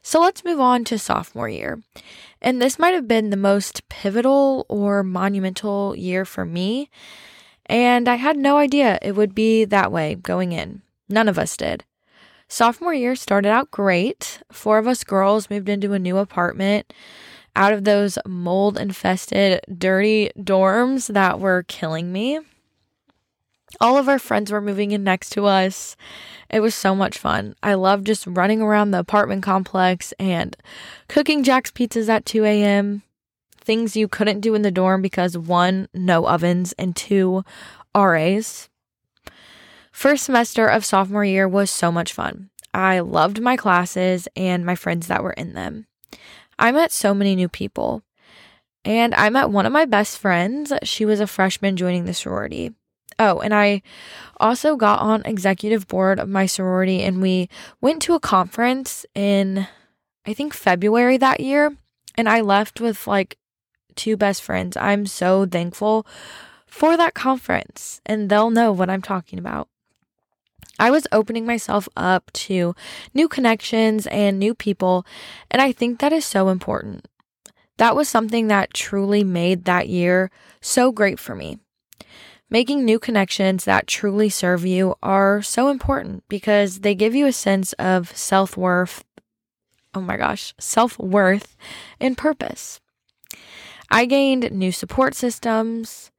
So 0.00 0.20
let's 0.20 0.44
move 0.44 0.60
on 0.60 0.84
to 0.84 0.98
sophomore 0.98 1.48
year. 1.48 1.82
And 2.40 2.62
this 2.62 2.78
might 2.78 2.94
have 2.94 3.08
been 3.08 3.28
the 3.28 3.36
most 3.36 3.86
pivotal 3.90 4.64
or 4.68 5.02
monumental 5.02 5.94
year 5.96 6.24
for 6.24 6.46
me. 6.46 6.88
And 7.66 8.08
I 8.08 8.14
had 8.14 8.36
no 8.38 8.56
idea 8.56 8.98
it 9.02 9.12
would 9.12 9.34
be 9.34 9.64
that 9.66 9.92
way 9.92 10.14
going 10.14 10.52
in. 10.52 10.82
None 11.08 11.28
of 11.28 11.38
us 11.38 11.56
did. 11.56 11.84
Sophomore 12.48 12.94
year 12.94 13.16
started 13.16 13.48
out 13.48 13.70
great. 13.70 14.40
Four 14.52 14.78
of 14.78 14.86
us 14.86 15.04
girls 15.04 15.50
moved 15.50 15.68
into 15.68 15.92
a 15.92 15.98
new 15.98 16.18
apartment 16.18 16.92
out 17.56 17.72
of 17.72 17.84
those 17.84 18.18
mold 18.26 18.78
infested, 18.78 19.60
dirty 19.76 20.30
dorms 20.38 21.12
that 21.12 21.40
were 21.40 21.64
killing 21.66 22.12
me. 22.12 22.38
All 23.80 23.96
of 23.96 24.08
our 24.08 24.18
friends 24.18 24.52
were 24.52 24.60
moving 24.60 24.92
in 24.92 25.02
next 25.02 25.30
to 25.30 25.46
us. 25.46 25.96
It 26.50 26.60
was 26.60 26.74
so 26.74 26.94
much 26.94 27.18
fun. 27.18 27.56
I 27.62 27.74
loved 27.74 28.06
just 28.06 28.26
running 28.26 28.62
around 28.62 28.90
the 28.90 29.00
apartment 29.00 29.42
complex 29.42 30.12
and 30.18 30.56
cooking 31.08 31.42
Jack's 31.42 31.72
pizzas 31.72 32.08
at 32.08 32.26
2 32.26 32.44
a.m. 32.44 33.02
Things 33.58 33.96
you 33.96 34.06
couldn't 34.06 34.40
do 34.40 34.54
in 34.54 34.62
the 34.62 34.70
dorm 34.70 35.02
because 35.02 35.36
one, 35.36 35.88
no 35.92 36.26
ovens, 36.26 36.74
and 36.78 36.94
two, 36.94 37.42
RAs. 37.94 38.68
First 39.96 40.26
semester 40.26 40.66
of 40.66 40.84
sophomore 40.84 41.24
year 41.24 41.48
was 41.48 41.70
so 41.70 41.90
much 41.90 42.12
fun. 42.12 42.50
I 42.74 43.00
loved 43.00 43.40
my 43.40 43.56
classes 43.56 44.28
and 44.36 44.62
my 44.62 44.74
friends 44.74 45.06
that 45.06 45.22
were 45.22 45.32
in 45.32 45.54
them. 45.54 45.86
I 46.58 46.70
met 46.70 46.92
so 46.92 47.14
many 47.14 47.34
new 47.34 47.48
people. 47.48 48.02
And 48.84 49.14
I 49.14 49.30
met 49.30 49.48
one 49.48 49.64
of 49.64 49.72
my 49.72 49.86
best 49.86 50.18
friends. 50.18 50.70
She 50.82 51.06
was 51.06 51.18
a 51.18 51.26
freshman 51.26 51.78
joining 51.78 52.04
the 52.04 52.12
sorority. 52.12 52.74
Oh, 53.18 53.40
and 53.40 53.54
I 53.54 53.80
also 54.36 54.76
got 54.76 55.00
on 55.00 55.22
executive 55.24 55.88
board 55.88 56.20
of 56.20 56.28
my 56.28 56.44
sorority 56.44 57.02
and 57.02 57.22
we 57.22 57.48
went 57.80 58.02
to 58.02 58.12
a 58.12 58.20
conference 58.20 59.06
in 59.14 59.66
I 60.26 60.34
think 60.34 60.52
February 60.52 61.16
that 61.16 61.40
year 61.40 61.74
and 62.16 62.28
I 62.28 62.42
left 62.42 62.82
with 62.82 63.06
like 63.06 63.38
two 63.94 64.18
best 64.18 64.42
friends. 64.42 64.76
I'm 64.76 65.06
so 65.06 65.46
thankful 65.46 66.06
for 66.66 66.98
that 66.98 67.14
conference 67.14 68.02
and 68.04 68.28
they'll 68.28 68.50
know 68.50 68.72
what 68.72 68.90
I'm 68.90 69.00
talking 69.00 69.38
about. 69.38 69.70
I 70.78 70.90
was 70.90 71.06
opening 71.12 71.46
myself 71.46 71.88
up 71.96 72.30
to 72.32 72.74
new 73.14 73.28
connections 73.28 74.06
and 74.08 74.38
new 74.38 74.54
people, 74.54 75.06
and 75.50 75.62
I 75.62 75.72
think 75.72 76.00
that 76.00 76.12
is 76.12 76.24
so 76.24 76.48
important. 76.48 77.06
That 77.78 77.96
was 77.96 78.08
something 78.08 78.48
that 78.48 78.74
truly 78.74 79.24
made 79.24 79.64
that 79.64 79.88
year 79.88 80.30
so 80.60 80.92
great 80.92 81.18
for 81.18 81.34
me. 81.34 81.58
Making 82.48 82.84
new 82.84 82.98
connections 82.98 83.64
that 83.64 83.86
truly 83.86 84.28
serve 84.28 84.64
you 84.64 84.94
are 85.02 85.42
so 85.42 85.68
important 85.68 86.24
because 86.28 86.80
they 86.80 86.94
give 86.94 87.14
you 87.14 87.26
a 87.26 87.32
sense 87.32 87.72
of 87.74 88.16
self 88.16 88.56
worth. 88.56 89.04
Oh 89.94 90.00
my 90.00 90.16
gosh, 90.16 90.54
self 90.58 90.98
worth 90.98 91.56
and 92.00 92.16
purpose. 92.16 92.80
I 93.90 94.06
gained 94.06 94.50
new 94.52 94.72
support 94.72 95.14
systems. 95.14 96.10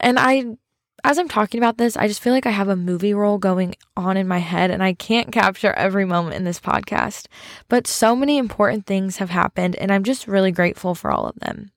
And 0.00 0.18
I, 0.18 0.56
as 1.04 1.18
I'm 1.18 1.28
talking 1.28 1.58
about 1.58 1.76
this, 1.76 1.98
I 1.98 2.08
just 2.08 2.22
feel 2.22 2.32
like 2.32 2.46
I 2.46 2.50
have 2.50 2.68
a 2.68 2.76
movie 2.76 3.12
role 3.12 3.36
going 3.36 3.74
on 3.94 4.16
in 4.16 4.26
my 4.26 4.38
head 4.38 4.70
and 4.70 4.82
I 4.82 4.94
can't 4.94 5.30
capture 5.30 5.74
every 5.74 6.06
moment 6.06 6.34
in 6.34 6.44
this 6.44 6.58
podcast. 6.58 7.26
But 7.68 7.86
so 7.86 8.16
many 8.16 8.38
important 8.38 8.86
things 8.86 9.18
have 9.18 9.28
happened 9.28 9.76
and 9.76 9.92
I'm 9.92 10.02
just 10.02 10.26
really 10.26 10.50
grateful 10.50 10.94
for 10.94 11.10
all 11.10 11.26
of 11.26 11.38
them. 11.40 11.70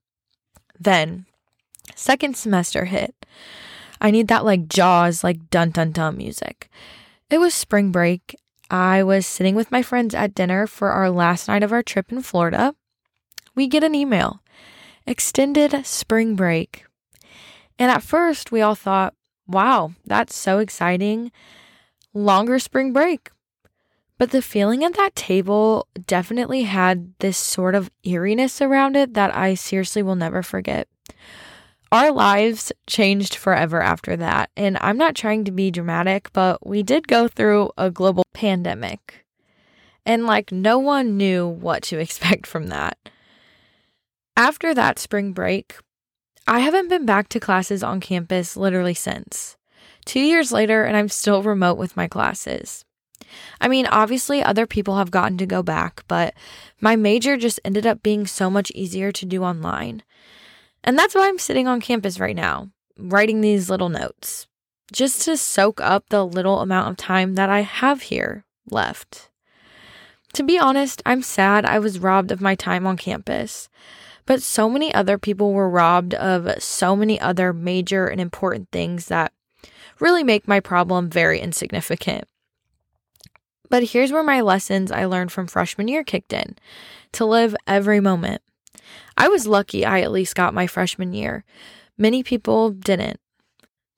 Then, 0.80 1.26
second 1.94 2.38
semester 2.38 2.86
hit. 2.86 3.14
I 4.00 4.12
need 4.12 4.30
that 4.30 4.46
like 4.46 4.70
Jaws, 4.70 5.26
like 5.26 5.50
dun 5.50 5.72
dun 5.72 5.92
dun 5.92 6.16
music. 6.16 6.70
It 7.30 7.40
was 7.40 7.54
spring 7.54 7.92
break. 7.92 8.34
I 8.72 9.04
was 9.04 9.28
sitting 9.28 9.56
with 9.56 9.72
my 9.72 9.82
friends 9.82 10.16
at 10.16 10.36
dinner 10.36 10.68
for 10.68 10.92
our 10.92 11.10
last 11.10 11.50
night 11.50 11.64
of 11.64 11.74
our 11.74 11.84
trip 11.84 12.14
in 12.14 12.22
Florida. 12.22 12.76
We 13.56 13.68
get 13.68 13.84
an 13.84 13.94
email 13.94 14.42
extended 15.06 15.86
spring 15.86 16.36
break. 16.36 16.86
And 17.80 17.92
at 17.92 18.04
first, 18.04 18.52
we 18.52 18.62
all 18.62 18.76
thought, 18.76 19.14
wow, 19.48 19.94
that's 20.06 20.36
so 20.36 20.60
exciting. 20.60 21.32
Longer 22.14 22.60
spring 22.60 22.94
break. 22.94 23.32
But 24.18 24.32
the 24.32 24.42
feeling 24.42 24.84
at 24.84 24.96
that 24.96 25.16
table 25.16 25.88
definitely 26.08 26.64
had 26.64 27.14
this 27.20 27.38
sort 27.38 27.76
of 27.76 27.92
eeriness 28.04 28.62
around 28.62 28.96
it 28.96 29.14
that 29.14 29.36
I 29.36 29.54
seriously 29.54 30.02
will 30.02 30.16
never 30.16 30.42
forget 30.42 30.88
our 31.92 32.12
lives 32.12 32.72
changed 32.86 33.36
forever 33.36 33.82
after 33.82 34.16
that. 34.18 34.50
And 34.58 34.78
I'm 34.82 34.98
not 34.98 35.16
trying 35.16 35.46
to 35.46 35.52
be 35.52 35.72
dramatic, 35.72 36.32
but 36.34 36.66
we 36.66 36.84
did 36.84 37.08
go 37.08 37.28
through 37.28 37.72
a 37.78 37.90
global 37.90 38.24
pandemic. 38.34 39.26
And 40.06 40.26
like 40.26 40.52
no 40.52 40.80
one 40.80 41.18
knew 41.18 41.48
what 41.48 41.84
to 41.84 42.00
expect 42.00 42.46
from 42.48 42.68
that. 42.68 42.98
After 44.36 44.74
that 44.74 45.00
spring 45.00 45.34
break, 45.34 45.78
I 46.48 46.60
haven't 46.60 46.88
been 46.88 47.06
back 47.06 47.28
to 47.30 47.42
classes 47.42 47.84
on 47.84 48.00
campus 48.00 48.56
literally 48.56 48.94
since. 48.94 49.58
Two 50.06 50.22
years 50.22 50.54
later, 50.54 50.86
and 50.86 50.96
I'm 50.96 51.10
still 51.10 51.44
remote 51.44 51.78
with 51.78 51.98
my 51.98 52.08
classes. 52.08 52.86
I 53.60 53.68
mean, 53.68 53.86
obviously, 53.88 54.42
other 54.42 54.66
people 54.66 54.96
have 54.96 55.12
gotten 55.12 55.38
to 55.40 55.46
go 55.46 55.62
back, 55.62 56.06
but 56.08 56.34
my 56.80 56.96
major 56.96 57.36
just 57.36 57.60
ended 57.66 57.86
up 57.86 58.02
being 58.02 58.26
so 58.26 58.50
much 58.50 58.72
easier 58.72 59.12
to 59.12 59.26
do 59.26 59.44
online. 59.44 60.04
And 60.86 60.98
that's 60.98 61.14
why 61.14 61.28
I'm 61.28 61.40
sitting 61.40 61.68
on 61.68 61.82
campus 61.82 62.18
right 62.18 62.36
now, 62.36 62.70
writing 62.98 63.42
these 63.42 63.70
little 63.70 63.90
notes, 63.90 64.48
just 64.94 65.24
to 65.24 65.36
soak 65.36 65.82
up 65.82 66.08
the 66.08 66.26
little 66.26 66.62
amount 66.62 66.92
of 66.92 66.96
time 66.98 67.36
that 67.36 67.50
I 67.50 67.62
have 67.62 68.04
here 68.04 68.46
left. 68.70 69.30
To 70.34 70.44
be 70.44 70.58
honest, 70.58 71.02
I'm 71.06 71.24
sad 71.24 71.66
I 71.66 71.80
was 71.80 72.00
robbed 72.00 72.32
of 72.32 72.40
my 72.40 72.56
time 72.56 72.88
on 72.88 72.96
campus, 72.96 73.68
but 74.28 74.44
so 74.44 74.70
many 74.70 74.94
other 74.94 75.18
people 75.18 75.54
were 75.54 75.70
robbed 75.70 76.14
of 76.14 76.62
so 76.62 76.96
many 76.96 77.20
other 77.20 77.54
major 77.54 78.06
and 78.06 78.22
important 78.22 78.70
things 78.72 79.08
that 79.08 79.34
really 80.00 80.24
make 80.24 80.48
my 80.48 80.60
problem 80.60 81.10
very 81.10 81.40
insignificant. 81.40 82.26
But 83.70 83.86
here's 83.86 84.12
where 84.12 84.24
my 84.24 84.42
lessons 84.42 84.92
I 84.92 85.06
learned 85.06 85.32
from 85.32 85.48
freshman 85.48 85.88
year 85.88 86.04
kicked 86.04 86.34
in 86.34 86.58
to 87.14 87.26
live 87.26 87.56
every 87.66 88.00
moment. 88.00 88.42
I 89.18 89.30
was 89.30 89.48
lucky 89.48 89.86
I 89.86 90.02
at 90.02 90.12
least 90.12 90.36
got 90.36 90.54
my 90.54 90.68
freshman 90.68 91.14
year. 91.14 91.44
Many 91.98 92.22
people 92.22 92.70
didn't. 92.70 93.20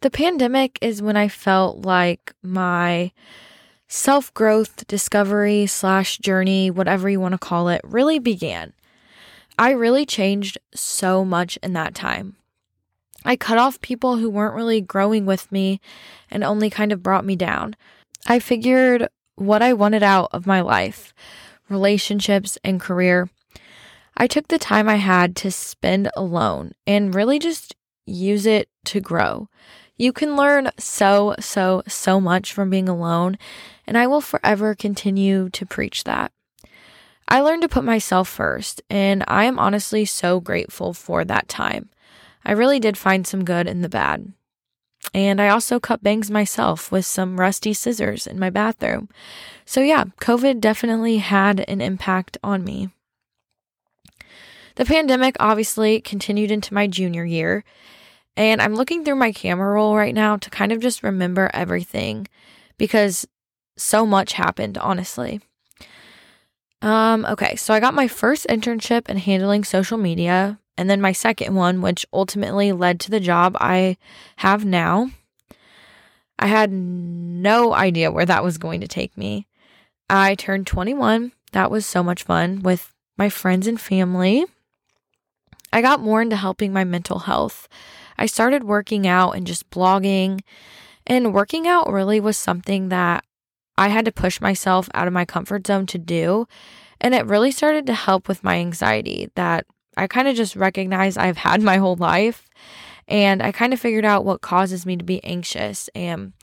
The 0.02 0.10
pandemic 0.10 0.80
is 0.82 1.02
when 1.02 1.18
I 1.18 1.28
felt 1.28 1.86
like 1.86 2.34
my 2.42 3.12
self 3.88 4.34
growth, 4.34 4.88
discovery, 4.88 5.66
slash 5.66 6.20
journey, 6.20 6.72
whatever 6.72 7.10
you 7.10 7.20
want 7.20 7.34
to 7.34 7.40
call 7.40 7.68
it, 7.70 7.82
really 7.84 8.20
began. 8.20 8.74
I 9.60 9.72
really 9.72 10.06
changed 10.06 10.58
so 10.74 11.24
much 11.24 11.58
in 11.62 11.74
that 11.74 11.94
time. 11.94 12.38
I 13.26 13.36
cut 13.36 13.58
off 13.58 13.82
people 13.82 14.18
who 14.18 14.30
weren't 14.30 14.56
really 14.56 14.82
growing 14.82 15.26
with 15.26 15.52
me 15.52 15.82
and 16.32 16.44
only 16.44 16.70
kind 16.70 16.92
of 16.92 17.04
brought 17.04 17.26
me 17.26 17.36
down. 17.36 17.76
I 18.26 18.40
figured 18.40 19.10
what 19.36 19.62
I 19.62 19.74
wanted 19.74 20.02
out 20.02 20.30
of 20.32 20.48
my 20.48 20.62
life 20.62 21.14
relationships 21.70 22.58
and 22.64 22.82
career 22.82 23.30
I 24.22 24.28
took 24.28 24.50
the 24.50 24.60
time 24.60 24.90
I 24.90 24.98
had 24.98 25.36
to 25.38 25.52
spend 25.52 26.10
alone 26.18 26.74
and 26.86 27.16
really 27.16 27.40
just 27.40 27.74
use 28.06 28.46
it 28.46 28.68
to 28.86 29.00
grow. 29.00 29.48
You 29.96 30.12
can 30.12 30.36
learn 30.36 30.72
so, 30.78 31.36
so, 31.40 31.84
so 31.88 32.20
much 32.20 32.52
from 32.52 32.70
being 32.70 32.90
alone, 32.90 33.38
and 33.88 33.98
I 33.98 34.08
will 34.08 34.20
forever 34.22 34.76
continue 34.76 35.50
to 35.52 35.66
preach 35.66 36.04
that. 36.04 36.34
I 37.32 37.42
learned 37.42 37.62
to 37.62 37.70
put 37.70 37.84
myself 37.84 38.28
first, 38.28 38.82
and 38.90 39.24
I 39.28 39.46
am 39.46 39.60
honestly 39.60 40.04
so 40.04 40.40
grateful 40.40 40.96
for 40.96 41.24
that 41.24 41.48
time. 41.48 41.90
I 42.44 42.54
really 42.54 42.80
did 42.80 42.98
find 42.98 43.28
some 43.28 43.46
good 43.46 43.68
in 43.68 43.82
the 43.82 43.90
bad. 43.90 44.34
And 45.14 45.40
I 45.40 45.50
also 45.50 45.80
cut 45.80 46.02
bangs 46.02 46.32
myself 46.32 46.92
with 46.92 47.06
some 47.06 47.40
rusty 47.40 47.74
scissors 47.74 48.26
in 48.26 48.40
my 48.40 48.50
bathroom. 48.50 49.10
So, 49.64 49.82
yeah, 49.82 50.06
COVID 50.20 50.60
definitely 50.60 51.18
had 51.18 51.64
an 51.68 51.82
impact 51.82 52.40
on 52.44 52.64
me. 52.64 52.90
The 54.76 54.86
pandemic 54.86 55.36
obviously 55.40 56.02
continued 56.02 56.50
into 56.50 56.74
my 56.74 56.88
junior 56.88 57.26
year, 57.26 57.64
and 58.36 58.60
I'm 58.60 58.76
looking 58.76 59.04
through 59.06 59.16
my 59.16 59.32
camera 59.32 59.74
roll 59.74 59.96
right 59.96 60.16
now 60.16 60.38
to 60.38 60.50
kind 60.50 60.72
of 60.72 60.80
just 60.80 61.04
remember 61.04 61.52
everything 61.54 62.28
because 62.78 63.28
so 63.78 64.06
much 64.06 64.34
happened, 64.34 64.78
honestly. 64.80 65.42
Um, 66.82 67.26
okay, 67.26 67.56
so 67.56 67.74
I 67.74 67.80
got 67.80 67.94
my 67.94 68.08
first 68.08 68.48
internship 68.48 69.10
in 69.10 69.18
handling 69.18 69.64
social 69.64 69.98
media, 69.98 70.60
and 70.78 70.90
then 70.90 71.02
my 71.02 71.12
second 71.12 71.56
one, 71.56 71.82
which 71.82 72.06
ultimately 72.14 72.72
led 72.72 73.00
to 73.02 73.12
the 73.12 73.20
job 73.20 73.58
I 73.60 73.98
have 74.38 74.64
now. 74.64 75.12
I 76.38 76.48
had 76.48 76.72
no 76.72 77.74
idea 77.74 78.12
where 78.12 78.26
that 78.26 78.44
was 78.44 78.58
going 78.58 78.80
to 78.80 78.88
take 78.88 79.18
me. 79.18 79.46
I 80.10 80.36
turned 80.36 80.68
21. 80.68 81.34
That 81.52 81.70
was 81.70 81.86
so 81.86 82.02
much 82.02 82.24
fun 82.24 82.62
with 82.62 82.94
my 83.18 83.30
friends 83.30 83.68
and 83.68 83.80
family. 83.80 84.46
I 85.74 85.82
got 85.82 86.00
more 86.00 86.22
into 86.22 86.38
helping 86.38 86.72
my 86.72 86.86
mental 86.86 87.20
health. 87.20 87.68
I 88.18 88.26
started 88.26 88.64
working 88.64 89.06
out 89.06 89.32
and 89.32 89.46
just 89.46 89.70
blogging. 89.70 90.42
And 91.06 91.34
working 91.34 91.68
out 91.68 91.92
really 91.92 92.20
was 92.20 92.38
something 92.38 92.90
that 92.90 93.24
I 93.80 93.88
had 93.88 94.04
to 94.04 94.12
push 94.12 94.42
myself 94.42 94.90
out 94.94 95.08
of 95.08 95.14
my 95.14 95.24
comfort 95.24 95.66
zone 95.66 95.86
to 95.86 95.98
do. 95.98 96.50
And 97.00 97.16
it 97.16 97.26
really 97.26 97.50
started 97.50 97.88
to 97.88 97.94
help 97.94 98.28
with 98.28 98.44
my 98.44 98.58
anxiety 98.58 99.32
that 99.36 99.66
I 99.96 100.06
kind 100.08 100.28
of 100.28 100.36
just 100.36 100.58
recognized 100.58 101.18
I've 101.18 101.38
had 101.48 101.62
my 101.62 101.78
whole 101.78 101.96
life. 101.96 102.50
And 103.08 103.42
I 103.42 103.54
kind 103.54 103.72
of 103.72 103.80
figured 103.80 104.04
out 104.04 104.26
what 104.26 104.42
causes 104.42 104.86
me 104.86 104.98
to 104.98 105.06
be 105.06 105.24
anxious. 105.24 105.90
And 105.96 106.34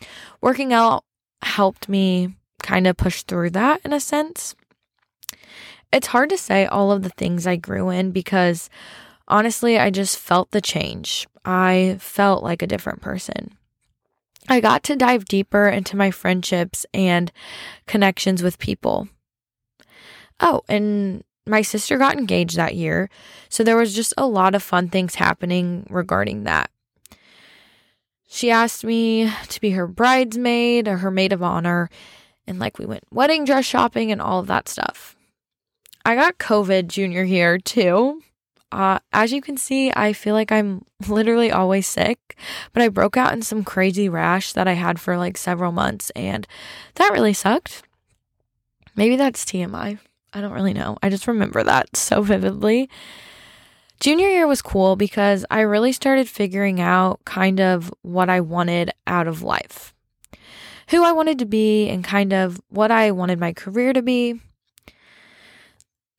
working 0.41 0.73
out 0.73 1.05
helped 1.43 1.91
me 1.91 2.35
kind 2.63 2.87
of 2.87 2.97
push 2.97 3.23
through 3.23 3.51
that 3.51 3.83
in 3.85 3.93
a 3.93 4.01
sense. 4.01 4.55
It's 5.93 6.09
hard 6.09 6.31
to 6.31 6.39
say 6.39 6.65
all 6.65 6.91
of 6.91 7.03
the 7.03 7.11
things 7.11 7.47
I 7.47 7.57
grew 7.57 7.91
in 7.91 8.13
because 8.13 8.71
honestly, 9.29 9.79
I 9.79 9.91
just 9.91 10.19
felt 10.19 10.53
the 10.53 10.63
change. 10.63 11.29
I 11.45 11.99
felt 12.01 12.43
like 12.43 12.63
a 12.63 12.67
different 12.67 13.03
person. 13.03 13.59
I 14.49 14.61
got 14.61 14.83
to 14.85 14.97
dive 14.97 15.25
deeper 15.25 15.69
into 15.69 15.97
my 15.97 16.11
friendships 16.11 16.87
and 16.95 17.33
connections 17.87 18.43
with 18.43 18.59
people. 18.59 19.09
Oh, 20.41 20.63
and 20.69 21.25
my 21.47 21.63
sister 21.63 21.99
got 21.99 22.19
engaged 22.19 22.57
that 22.57 22.75
year. 22.75 23.09
So 23.49 23.65
there 23.65 23.77
was 23.77 23.95
just 23.95 24.13
a 24.17 24.27
lot 24.27 24.55
of 24.55 24.63
fun 24.63 24.89
things 24.89 25.15
happening 25.15 25.87
regarding 25.91 26.45
that. 26.45 26.71
She 28.29 28.51
asked 28.51 28.85
me 28.85 29.31
to 29.49 29.61
be 29.61 29.71
her 29.71 29.87
bridesmaid 29.87 30.89
or 30.89 30.99
her 30.99 31.11
maid 31.11 31.33
of 31.33 31.43
honor. 31.43 31.89
And 32.47 32.59
like 32.59 32.79
we 32.79 32.87
went 32.87 33.05
wedding 33.11 33.45
dress 33.45 33.65
shopping 33.65 34.13
and 34.13 34.21
all 34.21 34.41
of 34.41 34.49
that 34.49 34.69
stuff. 34.69 35.17
I 36.05 36.15
got 36.15 36.39
COVID 36.39 36.89
junior 36.89 37.25
year 37.25 37.59
too. 37.59 38.23
Uh, 38.77 38.99
as 39.15 39.33
you 39.33 39.41
can 39.41 39.57
see, 39.57 39.91
I 39.97 40.13
feel 40.13 40.35
like 40.35 40.53
I'm 40.53 40.85
literally 41.09 41.51
always 41.51 41.87
sick, 41.87 42.37
but 42.75 42.83
I 42.83 42.89
broke 42.89 43.17
out 43.17 43.33
in 43.33 43.41
some 43.41 43.65
crazy 43.65 44.07
rash 44.07 44.53
that 44.53 44.69
I 44.69 44.75
had 44.75 45.01
for 45.01 45.17
like 45.17 45.39
several 45.39 45.73
months, 45.73 46.11
and 46.15 46.47
that 46.97 47.11
really 47.11 47.33
sucked. 47.33 47.85
Maybe 48.95 49.17
that's 49.17 49.47
TMI. 49.47 49.99
I 50.35 50.41
don't 50.43 50.53
really 50.53 50.75
know. 50.75 50.99
I 51.03 51.09
just 51.09 51.27
remember 51.27 51.63
that 51.63 51.97
so 51.97 52.21
vividly. 52.21 52.91
Junior 53.99 54.29
year 54.29 54.47
was 54.47 54.61
cool 54.61 54.95
because 54.95 55.47
I 55.51 55.61
really 55.61 55.93
started 55.93 56.29
figuring 56.29 56.79
out 56.79 57.25
kind 57.25 57.61
of 57.61 57.91
what 58.03 58.29
I 58.29 58.43
wanted 58.43 58.91
out 59.07 59.27
of 59.27 59.43
life, 59.43 59.95
who 60.91 61.03
I 61.03 61.13
wanted 61.13 61.39
to 61.39 61.47
be, 61.47 61.89
and 61.89 62.05
kind 62.05 62.35
of 62.35 62.61
what 62.69 62.91
I 62.91 63.11
wanted 63.11 63.41
my 63.41 63.55
career 63.55 63.95
to 63.95 64.03
be. 64.03 64.39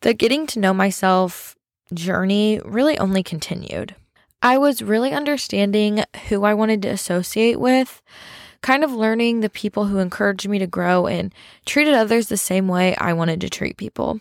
The 0.02 0.16
getting 0.16 0.48
to 0.48 0.60
know 0.60 0.74
myself 0.74 1.56
journey 1.94 2.60
really 2.64 2.98
only 2.98 3.24
continued. 3.24 3.96
I 4.42 4.58
was 4.58 4.82
really 4.82 5.14
understanding 5.14 6.04
who 6.30 6.44
I 6.44 6.54
wanted 6.54 6.82
to 6.84 6.90
associate 6.90 7.60
with, 7.60 8.02
kind 8.62 8.84
of 8.84 8.92
learning 8.92 9.40
the 9.40 9.50
people 9.50 9.86
who 9.86 9.98
encouraged 9.98 10.48
me 10.48 10.60
to 10.60 10.68
grow 10.68 11.08
and 11.08 11.34
treated 11.66 11.94
others 11.94 12.28
the 12.28 12.38
same 12.38 12.68
way 12.68 12.96
I 12.96 13.14
wanted 13.14 13.42
to 13.42 13.50
treat 13.50 13.78
people. 13.78 14.20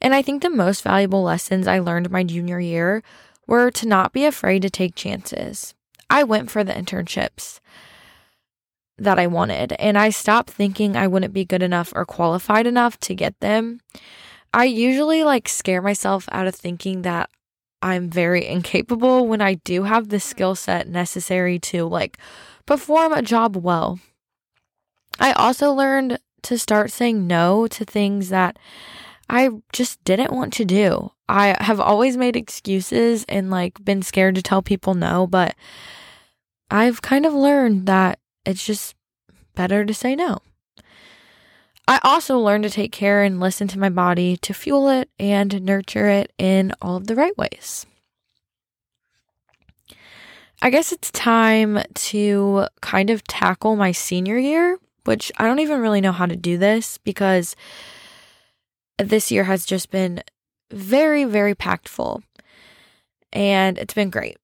And 0.00 0.14
I 0.14 0.22
think 0.22 0.42
the 0.42 0.50
most 0.50 0.82
valuable 0.82 1.22
lessons 1.22 1.66
I 1.66 1.78
learned 1.78 2.10
my 2.10 2.24
junior 2.24 2.60
year 2.60 3.02
were 3.46 3.70
to 3.70 3.86
not 3.86 4.12
be 4.12 4.24
afraid 4.24 4.62
to 4.62 4.70
take 4.70 4.94
chances. 4.94 5.74
I 6.10 6.24
went 6.24 6.50
for 6.50 6.62
the 6.62 6.72
internships 6.72 7.60
that 8.98 9.18
I 9.18 9.26
wanted, 9.26 9.72
and 9.78 9.96
I 9.96 10.10
stopped 10.10 10.50
thinking 10.50 10.96
I 10.96 11.06
wouldn't 11.06 11.32
be 11.32 11.44
good 11.44 11.62
enough 11.62 11.92
or 11.94 12.04
qualified 12.04 12.66
enough 12.66 12.98
to 13.00 13.14
get 13.14 13.38
them. 13.40 13.80
I 14.54 14.64
usually 14.64 15.24
like 15.24 15.48
scare 15.48 15.82
myself 15.82 16.28
out 16.30 16.46
of 16.46 16.54
thinking 16.54 17.02
that 17.02 17.30
I'm 17.80 18.08
very 18.08 18.46
incapable 18.46 19.26
when 19.26 19.40
I 19.40 19.54
do 19.54 19.82
have 19.84 20.08
the 20.08 20.18
mm. 20.18 20.22
skill 20.22 20.54
set 20.54 20.88
necessary 20.88 21.58
to 21.60 21.86
like 21.86 22.18
perform 22.66 23.12
a 23.12 23.22
job 23.22 23.56
well. 23.56 23.98
I 25.18 25.32
also 25.32 25.72
learned 25.72 26.18
to 26.42 26.58
start 26.58 26.90
saying 26.90 27.26
no 27.26 27.66
to 27.68 27.84
things 27.84 28.28
that 28.30 28.58
I 29.28 29.50
just 29.72 30.02
didn't 30.04 30.32
want 30.32 30.52
to 30.54 30.64
do. 30.64 31.12
I 31.28 31.56
have 31.60 31.80
always 31.80 32.16
made 32.16 32.36
excuses 32.36 33.24
and 33.28 33.50
like 33.50 33.82
been 33.84 34.02
scared 34.02 34.34
to 34.34 34.42
tell 34.42 34.62
people 34.62 34.94
no, 34.94 35.26
but 35.26 35.54
I've 36.70 37.02
kind 37.02 37.24
of 37.24 37.32
learned 37.32 37.86
that 37.86 38.18
it's 38.44 38.64
just 38.64 38.94
better 39.54 39.84
to 39.84 39.94
say 39.94 40.14
no. 40.14 40.38
I 41.88 41.98
also 42.04 42.38
learned 42.38 42.64
to 42.64 42.70
take 42.70 42.92
care 42.92 43.22
and 43.22 43.40
listen 43.40 43.68
to 43.68 43.78
my 43.78 43.88
body 43.88 44.36
to 44.38 44.54
fuel 44.54 44.88
it 44.88 45.10
and 45.18 45.62
nurture 45.62 46.08
it 46.08 46.32
in 46.38 46.72
all 46.80 46.96
of 46.96 47.06
the 47.06 47.16
right 47.16 47.36
ways. 47.36 47.86
I 50.60 50.70
guess 50.70 50.92
it's 50.92 51.10
time 51.10 51.82
to 51.94 52.66
kind 52.80 53.10
of 53.10 53.24
tackle 53.24 53.74
my 53.74 53.90
senior 53.90 54.38
year, 54.38 54.78
which 55.04 55.32
I 55.36 55.44
don't 55.44 55.58
even 55.58 55.80
really 55.80 56.00
know 56.00 56.12
how 56.12 56.26
to 56.26 56.36
do 56.36 56.56
this 56.56 56.98
because 56.98 57.56
this 58.98 59.32
year 59.32 59.44
has 59.44 59.66
just 59.66 59.90
been 59.90 60.22
very, 60.70 61.24
very 61.24 61.56
packed 61.56 61.88
full 61.88 62.22
and 63.32 63.76
it's 63.76 63.94
been 63.94 64.10
great. 64.10 64.36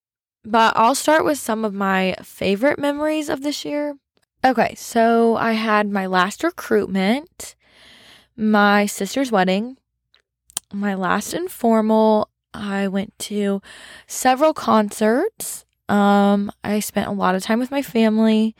But 0.43 0.75
I'll 0.75 0.95
start 0.95 1.23
with 1.23 1.37
some 1.37 1.63
of 1.63 1.73
my 1.73 2.15
favorite 2.21 2.79
memories 2.79 3.29
of 3.29 3.41
this 3.41 3.63
year 3.63 3.95
Okay, 4.41 4.73
so 4.75 5.35
I 5.35 5.51
had 5.51 5.89
my 5.89 6.05
last 6.05 6.45
recruitment, 6.45 7.55
my 8.37 8.85
sister's 8.85 9.33
wedding, 9.33 9.75
my 10.71 10.95
last 10.95 11.33
informal. 11.33 12.29
I 12.53 12.87
went 12.87 13.19
to 13.19 13.61
several 14.07 14.53
concerts. 14.53 15.65
Um, 15.89 16.53
I 16.63 16.79
spent 16.79 17.09
a 17.09 17.11
lot 17.11 17.35
of 17.35 17.43
time 17.43 17.59
with 17.59 17.69
my 17.69 17.81
family, 17.81 18.55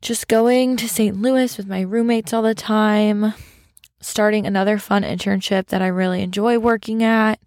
just 0.00 0.26
going 0.26 0.78
to 0.78 0.88
St. 0.88 1.20
Louis 1.20 1.54
with 1.58 1.66
my 1.66 1.82
roommates 1.82 2.32
all 2.32 2.42
the 2.42 2.54
time, 2.54 3.34
starting 4.00 4.46
another 4.46 4.78
fun 4.78 5.02
internship 5.02 5.66
that 5.66 5.82
I 5.82 5.88
really 5.88 6.22
enjoy 6.22 6.58
working 6.58 7.02
at, 7.02 7.40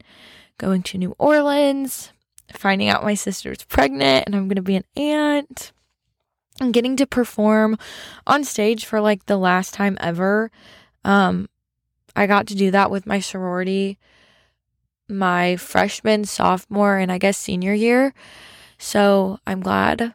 going 0.59 0.83
to 0.83 0.99
New 0.99 1.15
Orleans, 1.17 2.11
finding 2.53 2.87
out 2.87 3.03
my 3.03 3.15
sister's 3.15 3.63
pregnant 3.63 4.25
and 4.27 4.35
I'm 4.35 4.47
going 4.47 4.57
to 4.57 4.61
be 4.61 4.75
an 4.75 4.85
aunt 4.95 5.71
and 6.59 6.73
getting 6.73 6.95
to 6.97 7.07
perform 7.07 7.77
on 8.27 8.43
stage 8.43 8.85
for 8.85 9.01
like 9.01 9.25
the 9.25 9.37
last 9.37 9.73
time 9.73 9.97
ever. 9.99 10.51
Um, 11.03 11.49
I 12.15 12.27
got 12.27 12.47
to 12.47 12.55
do 12.55 12.71
that 12.71 12.91
with 12.91 13.05
my 13.05 13.19
sorority 13.19 13.97
my 15.09 15.55
freshman, 15.55 16.23
sophomore, 16.23 16.97
and 16.97 17.11
I 17.11 17.17
guess 17.17 17.37
senior 17.37 17.73
year. 17.73 18.13
So 18.77 19.39
I'm 19.45 19.61
glad 19.61 20.13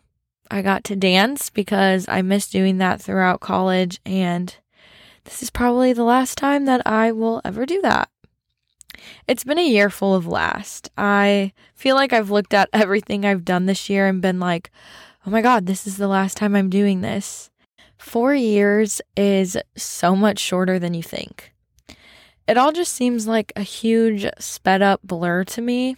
I 0.50 0.62
got 0.62 0.85
to 0.85 0.96
dance 0.96 1.50
because 1.50 2.09
I 2.09 2.22
missed 2.22 2.52
doing 2.52 2.78
that 2.78 3.02
throughout 3.02 3.40
college. 3.40 4.00
And 4.07 4.54
this 5.24 5.42
is 5.42 5.50
probably 5.50 5.92
the 5.92 6.04
last 6.04 6.38
time 6.38 6.64
that 6.66 6.87
I 6.87 7.12
will 7.12 7.42
ever 7.44 7.66
do 7.66 7.83
that. 7.83 8.09
It's 9.26 9.44
been 9.44 9.59
a 9.59 9.68
year 9.68 9.90
full 9.90 10.14
of 10.14 10.26
last. 10.26 10.88
I 10.96 11.52
feel 11.74 11.96
like 11.96 12.12
I've 12.12 12.30
looked 12.30 12.54
at 12.54 12.70
everything 12.72 13.26
I've 13.26 13.44
done 13.44 13.66
this 13.66 13.90
year 13.90 14.07
and 14.07 14.22
been 14.22 14.40
like, 14.40 14.70
oh 15.26 15.30
my 15.30 15.42
God, 15.42 15.66
this 15.66 15.87
is 15.87 15.96
the 15.96 16.08
last 16.08 16.37
time 16.37 16.54
I'm 16.54 16.70
doing 16.70 17.00
this. 17.00 17.50
Four 17.96 18.34
years 18.34 19.00
is 19.16 19.56
so 19.76 20.14
much 20.14 20.38
shorter 20.38 20.78
than 20.78 20.94
you 20.94 21.02
think. 21.02 21.52
It 22.46 22.58
all 22.58 22.72
just 22.72 22.92
seems 22.92 23.26
like 23.26 23.52
a 23.56 23.62
huge 23.62 24.26
sped 24.38 24.82
up 24.82 25.00
blur 25.02 25.44
to 25.44 25.62
me. 25.62 25.96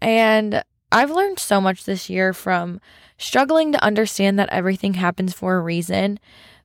And 0.00 0.62
I've 0.90 1.10
learned 1.10 1.38
so 1.38 1.60
much 1.60 1.84
this 1.84 2.08
year 2.08 2.32
from 2.32 2.80
struggling 3.18 3.72
to 3.72 3.84
understand 3.84 4.38
that 4.38 4.48
everything 4.50 4.94
happens 4.94 5.34
for 5.34 5.56
a 5.56 5.60
reason 5.60 6.18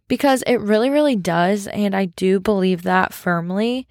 because 0.08 0.44
it 0.48 0.58
really, 0.58 0.90
really 0.90 1.18
does. 1.18 1.68
And 1.68 1.94
I 1.94 2.06
do 2.06 2.40
believe 2.40 2.84
that 2.84 3.14
firmly. 3.14 3.88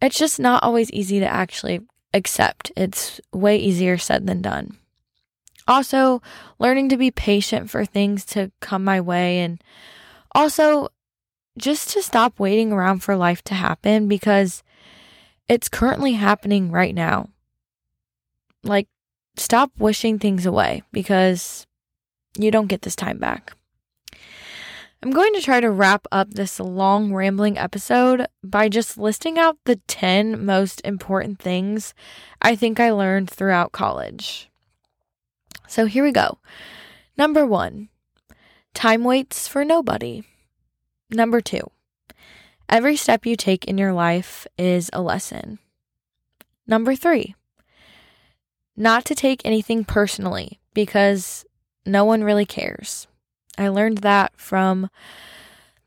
It's 0.00 0.18
just 0.18 0.38
not 0.38 0.62
always 0.62 0.90
easy 0.92 1.18
to 1.20 1.26
actually 1.26 1.80
accept. 2.14 2.70
It's 2.76 3.20
way 3.32 3.56
easier 3.56 3.98
said 3.98 4.26
than 4.26 4.42
done. 4.42 4.78
Also, 5.68 6.20
learning 6.58 6.88
to 6.88 6.96
be 6.96 7.10
patient 7.10 7.70
for 7.70 7.84
things 7.84 8.24
to 8.26 8.50
come 8.60 8.84
my 8.84 9.00
way 9.00 9.40
and 9.40 9.62
also 10.34 10.88
just 11.58 11.90
to 11.90 12.02
stop 12.02 12.38
waiting 12.38 12.72
around 12.72 13.00
for 13.00 13.16
life 13.16 13.42
to 13.44 13.54
happen 13.54 14.08
because 14.08 14.62
it's 15.48 15.68
currently 15.68 16.12
happening 16.12 16.70
right 16.70 16.94
now. 16.94 17.28
Like, 18.64 18.88
stop 19.36 19.70
wishing 19.78 20.18
things 20.18 20.46
away 20.46 20.82
because 20.92 21.66
you 22.38 22.50
don't 22.50 22.68
get 22.68 22.82
this 22.82 22.96
time 22.96 23.18
back. 23.18 23.52
I'm 25.02 25.10
going 25.10 25.34
to 25.34 25.40
try 25.40 25.58
to 25.58 25.70
wrap 25.70 26.06
up 26.12 26.30
this 26.30 26.60
long, 26.60 27.12
rambling 27.12 27.58
episode 27.58 28.26
by 28.44 28.68
just 28.68 28.96
listing 28.96 29.36
out 29.36 29.58
the 29.64 29.76
10 29.88 30.44
most 30.44 30.80
important 30.84 31.40
things 31.40 31.92
I 32.40 32.54
think 32.54 32.78
I 32.78 32.92
learned 32.92 33.28
throughout 33.28 33.72
college. 33.72 34.51
So 35.72 35.86
here 35.86 36.04
we 36.04 36.12
go. 36.12 36.36
Number 37.16 37.46
one, 37.46 37.88
time 38.74 39.04
waits 39.04 39.48
for 39.48 39.64
nobody. 39.64 40.22
Number 41.10 41.40
two, 41.40 41.70
every 42.68 42.94
step 42.94 43.24
you 43.24 43.36
take 43.36 43.64
in 43.64 43.78
your 43.78 43.94
life 43.94 44.46
is 44.58 44.90
a 44.92 45.00
lesson. 45.00 45.60
Number 46.66 46.94
three, 46.94 47.34
not 48.76 49.06
to 49.06 49.14
take 49.14 49.40
anything 49.46 49.82
personally 49.82 50.60
because 50.74 51.46
no 51.86 52.04
one 52.04 52.22
really 52.22 52.44
cares. 52.44 53.06
I 53.56 53.68
learned 53.68 53.98
that 53.98 54.32
from 54.36 54.90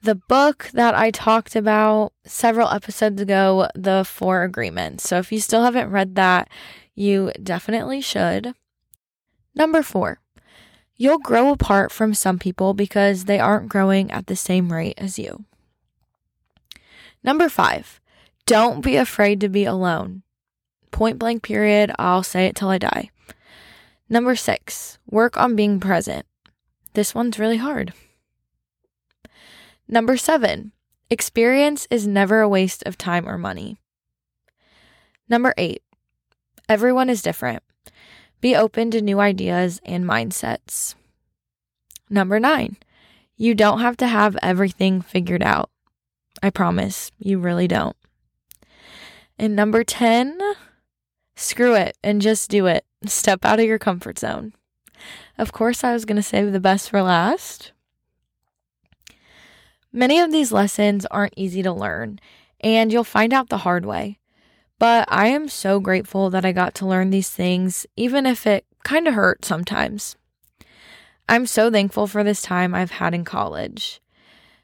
the 0.01 0.15
book 0.15 0.71
that 0.73 0.95
I 0.95 1.11
talked 1.11 1.55
about 1.55 2.11
several 2.25 2.69
episodes 2.69 3.21
ago, 3.21 3.67
The 3.75 4.03
Four 4.03 4.41
Agreements. 4.45 5.07
So 5.07 5.19
if 5.19 5.31
you 5.31 5.39
still 5.39 5.61
haven't 5.61 5.91
read 5.91 6.15
that, 6.15 6.49
you 6.95 7.31
definitely 7.43 8.01
should. 8.01 8.55
Number 9.55 9.81
four, 9.81 10.19
you'll 10.97 11.19
grow 11.19 11.51
apart 11.51 11.91
from 11.91 12.13
some 12.13 12.37
people 12.37 12.73
because 12.73 13.25
they 13.25 13.39
aren't 13.39 13.69
growing 13.69 14.11
at 14.11 14.27
the 14.27 14.35
same 14.35 14.71
rate 14.71 14.95
as 14.97 15.17
you. 15.17 15.45
Number 17.23 17.49
five, 17.49 17.99
don't 18.45 18.81
be 18.81 18.97
afraid 18.97 19.39
to 19.41 19.49
be 19.49 19.65
alone. 19.65 20.23
Point 20.91 21.17
blank, 21.17 21.41
period. 21.41 21.91
I'll 21.97 22.23
say 22.23 22.45
it 22.45 22.55
till 22.55 22.69
I 22.69 22.77
die. 22.77 23.09
Number 24.07 24.35
six, 24.35 24.99
work 25.09 25.35
on 25.37 25.55
being 25.55 25.79
present. 25.79 26.25
This 26.93 27.15
one's 27.15 27.39
really 27.39 27.57
hard. 27.57 27.93
Number 29.87 30.17
seven, 30.17 30.71
experience 31.09 31.87
is 31.89 32.05
never 32.05 32.41
a 32.41 32.49
waste 32.49 32.83
of 32.85 32.97
time 32.97 33.27
or 33.27 33.37
money. 33.37 33.77
Number 35.27 35.53
eight, 35.57 35.81
everyone 36.69 37.09
is 37.09 37.21
different. 37.21 37.63
Be 38.41 38.55
open 38.55 38.91
to 38.91 39.01
new 39.01 39.19
ideas 39.19 39.81
and 39.85 40.05
mindsets. 40.05 40.95
Number 42.09 42.39
nine, 42.39 42.77
you 43.35 43.55
don't 43.55 43.79
have 43.79 43.97
to 43.97 44.07
have 44.07 44.37
everything 44.41 45.01
figured 45.01 45.43
out. 45.43 45.69
I 46.43 46.49
promise, 46.49 47.11
you 47.17 47.39
really 47.39 47.67
don't. 47.67 47.95
And 49.37 49.55
number 49.55 49.83
10, 49.83 50.39
screw 51.35 51.73
it 51.75 51.97
and 52.03 52.21
just 52.21 52.49
do 52.49 52.67
it. 52.67 52.85
Step 53.05 53.43
out 53.43 53.59
of 53.59 53.65
your 53.65 53.79
comfort 53.79 54.19
zone. 54.19 54.53
Of 55.37 55.51
course, 55.51 55.83
I 55.83 55.93
was 55.93 56.05
going 56.05 56.15
to 56.15 56.23
save 56.23 56.51
the 56.51 56.59
best 56.59 56.89
for 56.89 57.01
last. 57.01 57.71
Many 59.91 60.19
of 60.19 60.31
these 60.31 60.51
lessons 60.51 61.05
aren't 61.07 61.33
easy 61.37 61.63
to 61.63 61.71
learn, 61.71 62.19
and 62.61 62.91
you'll 62.91 63.03
find 63.03 63.33
out 63.33 63.49
the 63.49 63.59
hard 63.59 63.85
way. 63.85 64.19
But 64.77 65.07
I 65.09 65.27
am 65.27 65.47
so 65.47 65.79
grateful 65.79 66.29
that 66.29 66.45
I 66.45 66.51
got 66.51 66.75
to 66.75 66.85
learn 66.85 67.09
these 67.09 67.29
things, 67.29 67.85
even 67.95 68.25
if 68.25 68.45
it 68.45 68.65
kind 68.83 69.07
of 69.07 69.13
hurt 69.13 69.45
sometimes. 69.45 70.15
I'm 71.27 71.45
so 71.45 71.71
thankful 71.71 72.07
for 72.07 72.23
this 72.23 72.41
time 72.41 72.75
I've 72.75 72.91
had 72.91 73.13
in 73.13 73.23
college. 73.23 74.01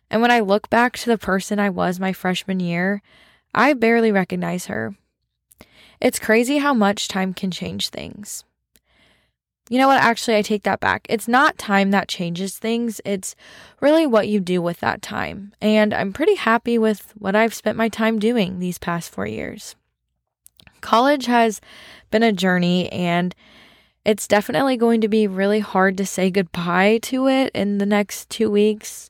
And 0.10 0.22
when 0.22 0.32
I 0.32 0.42
look 0.42 0.70
back 0.70 0.98
to 0.98 1.10
the 1.10 1.18
person 1.18 1.60
I 1.60 1.70
was 1.70 2.00
my 2.00 2.14
freshman 2.14 2.60
year, 2.60 3.02
I 3.56 3.74
barely 3.74 4.12
recognize 4.12 4.66
her. 4.66 4.96
It's 6.02 6.20
crazy 6.20 6.58
how 6.58 6.74
much 6.74 7.08
time 7.08 7.34
can 7.34 7.50
change 7.50 7.90
things. 7.90 8.44
You 9.70 9.78
know 9.78 9.88
what? 9.88 10.02
Actually, 10.02 10.36
I 10.36 10.42
take 10.42 10.64
that 10.64 10.82
back. 10.82 11.06
It's 11.08 11.30
not 11.30 11.58
time 11.58 11.92
that 11.92 12.10
changes 12.10 12.58
things, 12.58 13.00
it's 13.06 13.36
really 13.80 14.06
what 14.06 14.28
you 14.28 14.42
do 14.42 14.62
with 14.62 14.82
that 14.82 15.02
time. 15.02 15.54
And 15.62 15.94
I'm 15.94 16.12
pretty 16.12 16.36
happy 16.36 16.78
with 16.78 17.14
what 17.18 17.36
I've 17.36 17.54
spent 17.54 17.78
my 17.78 17.88
time 17.88 18.20
doing 18.20 18.60
these 18.60 18.78
past 18.78 19.10
four 19.10 19.26
years. 19.26 19.76
College 20.82 21.28
has 21.28 21.62
been 22.10 22.24
a 22.24 22.34
journey, 22.34 22.92
and 22.92 23.34
it's 24.04 24.28
definitely 24.28 24.78
going 24.78 25.02
to 25.02 25.08
be 25.08 25.28
really 25.28 25.60
hard 25.60 25.98
to 25.98 26.06
say 26.06 26.32
goodbye 26.32 27.00
to 27.04 27.28
it 27.28 27.52
in 27.54 27.78
the 27.78 27.86
next 27.86 28.30
two 28.30 28.50
weeks. 28.50 29.10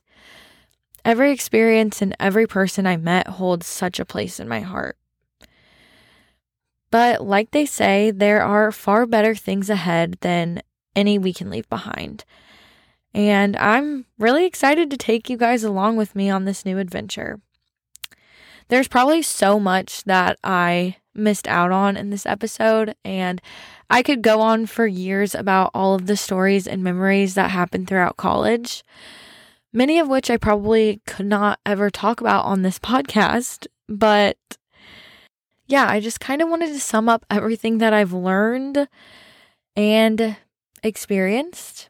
Every 1.04 1.32
experience 1.32 2.00
and 2.00 2.14
every 2.20 2.46
person 2.46 2.86
I 2.86 2.96
met 2.96 3.26
holds 3.26 3.66
such 3.66 3.98
a 3.98 4.04
place 4.04 4.38
in 4.38 4.48
my 4.48 4.60
heart. 4.60 4.96
But 6.90 7.24
like 7.24 7.50
they 7.50 7.66
say, 7.66 8.10
there 8.10 8.42
are 8.42 8.70
far 8.70 9.06
better 9.06 9.34
things 9.34 9.70
ahead 9.70 10.18
than 10.20 10.62
any 10.94 11.18
we 11.18 11.32
can 11.32 11.48
leave 11.50 11.68
behind. 11.70 12.24
And 13.14 13.56
I'm 13.56 14.06
really 14.18 14.44
excited 14.44 14.90
to 14.90 14.96
take 14.96 15.28
you 15.28 15.36
guys 15.36 15.64
along 15.64 15.96
with 15.96 16.14
me 16.14 16.30
on 16.30 16.44
this 16.44 16.64
new 16.64 16.78
adventure. 16.78 17.40
There's 18.68 18.88
probably 18.88 19.22
so 19.22 19.58
much 19.60 20.04
that 20.04 20.38
I 20.42 20.96
missed 21.14 21.46
out 21.46 21.70
on 21.70 21.96
in 21.96 22.10
this 22.10 22.26
episode, 22.26 22.94
and 23.04 23.40
I 23.90 24.02
could 24.02 24.22
go 24.22 24.40
on 24.40 24.66
for 24.66 24.86
years 24.86 25.34
about 25.34 25.70
all 25.74 25.94
of 25.94 26.06
the 26.06 26.16
stories 26.16 26.66
and 26.66 26.82
memories 26.82 27.34
that 27.34 27.50
happened 27.50 27.88
throughout 27.88 28.16
college, 28.16 28.82
many 29.72 29.98
of 29.98 30.08
which 30.08 30.30
I 30.30 30.36
probably 30.36 31.02
could 31.06 31.26
not 31.26 31.60
ever 31.66 31.90
talk 31.90 32.20
about 32.20 32.44
on 32.44 32.62
this 32.62 32.78
podcast. 32.80 33.66
But 33.88 34.38
yeah, 35.66 35.86
I 35.88 36.00
just 36.00 36.20
kind 36.20 36.40
of 36.40 36.48
wanted 36.48 36.68
to 36.68 36.80
sum 36.80 37.08
up 37.08 37.26
everything 37.30 37.78
that 37.78 37.92
I've 37.92 38.12
learned 38.12 38.88
and 39.76 40.36
experienced. 40.82 41.88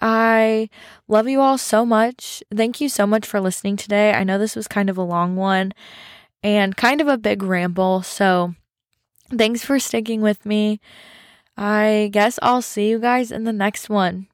I 0.00 0.68
love 1.08 1.28
you 1.28 1.40
all 1.40 1.58
so 1.58 1.84
much. 1.84 2.42
Thank 2.54 2.80
you 2.80 2.88
so 2.88 3.06
much 3.06 3.26
for 3.26 3.40
listening 3.40 3.76
today. 3.76 4.12
I 4.12 4.24
know 4.24 4.38
this 4.38 4.56
was 4.56 4.66
kind 4.66 4.88
of 4.88 4.96
a 4.96 5.02
long 5.02 5.36
one 5.36 5.72
and 6.42 6.76
kind 6.76 7.00
of 7.00 7.08
a 7.08 7.18
big 7.18 7.42
ramble. 7.42 8.02
So 8.02 8.54
thanks 9.30 9.64
for 9.64 9.78
sticking 9.78 10.22
with 10.22 10.46
me. 10.46 10.80
I 11.56 12.08
guess 12.12 12.38
I'll 12.40 12.62
see 12.62 12.88
you 12.88 12.98
guys 12.98 13.30
in 13.30 13.44
the 13.44 13.52
next 13.52 13.90
one. 13.90 14.28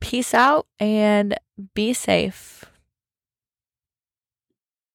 Peace 0.00 0.32
out 0.32 0.66
and 0.78 1.38
be 1.74 1.92
safe. 1.92 2.59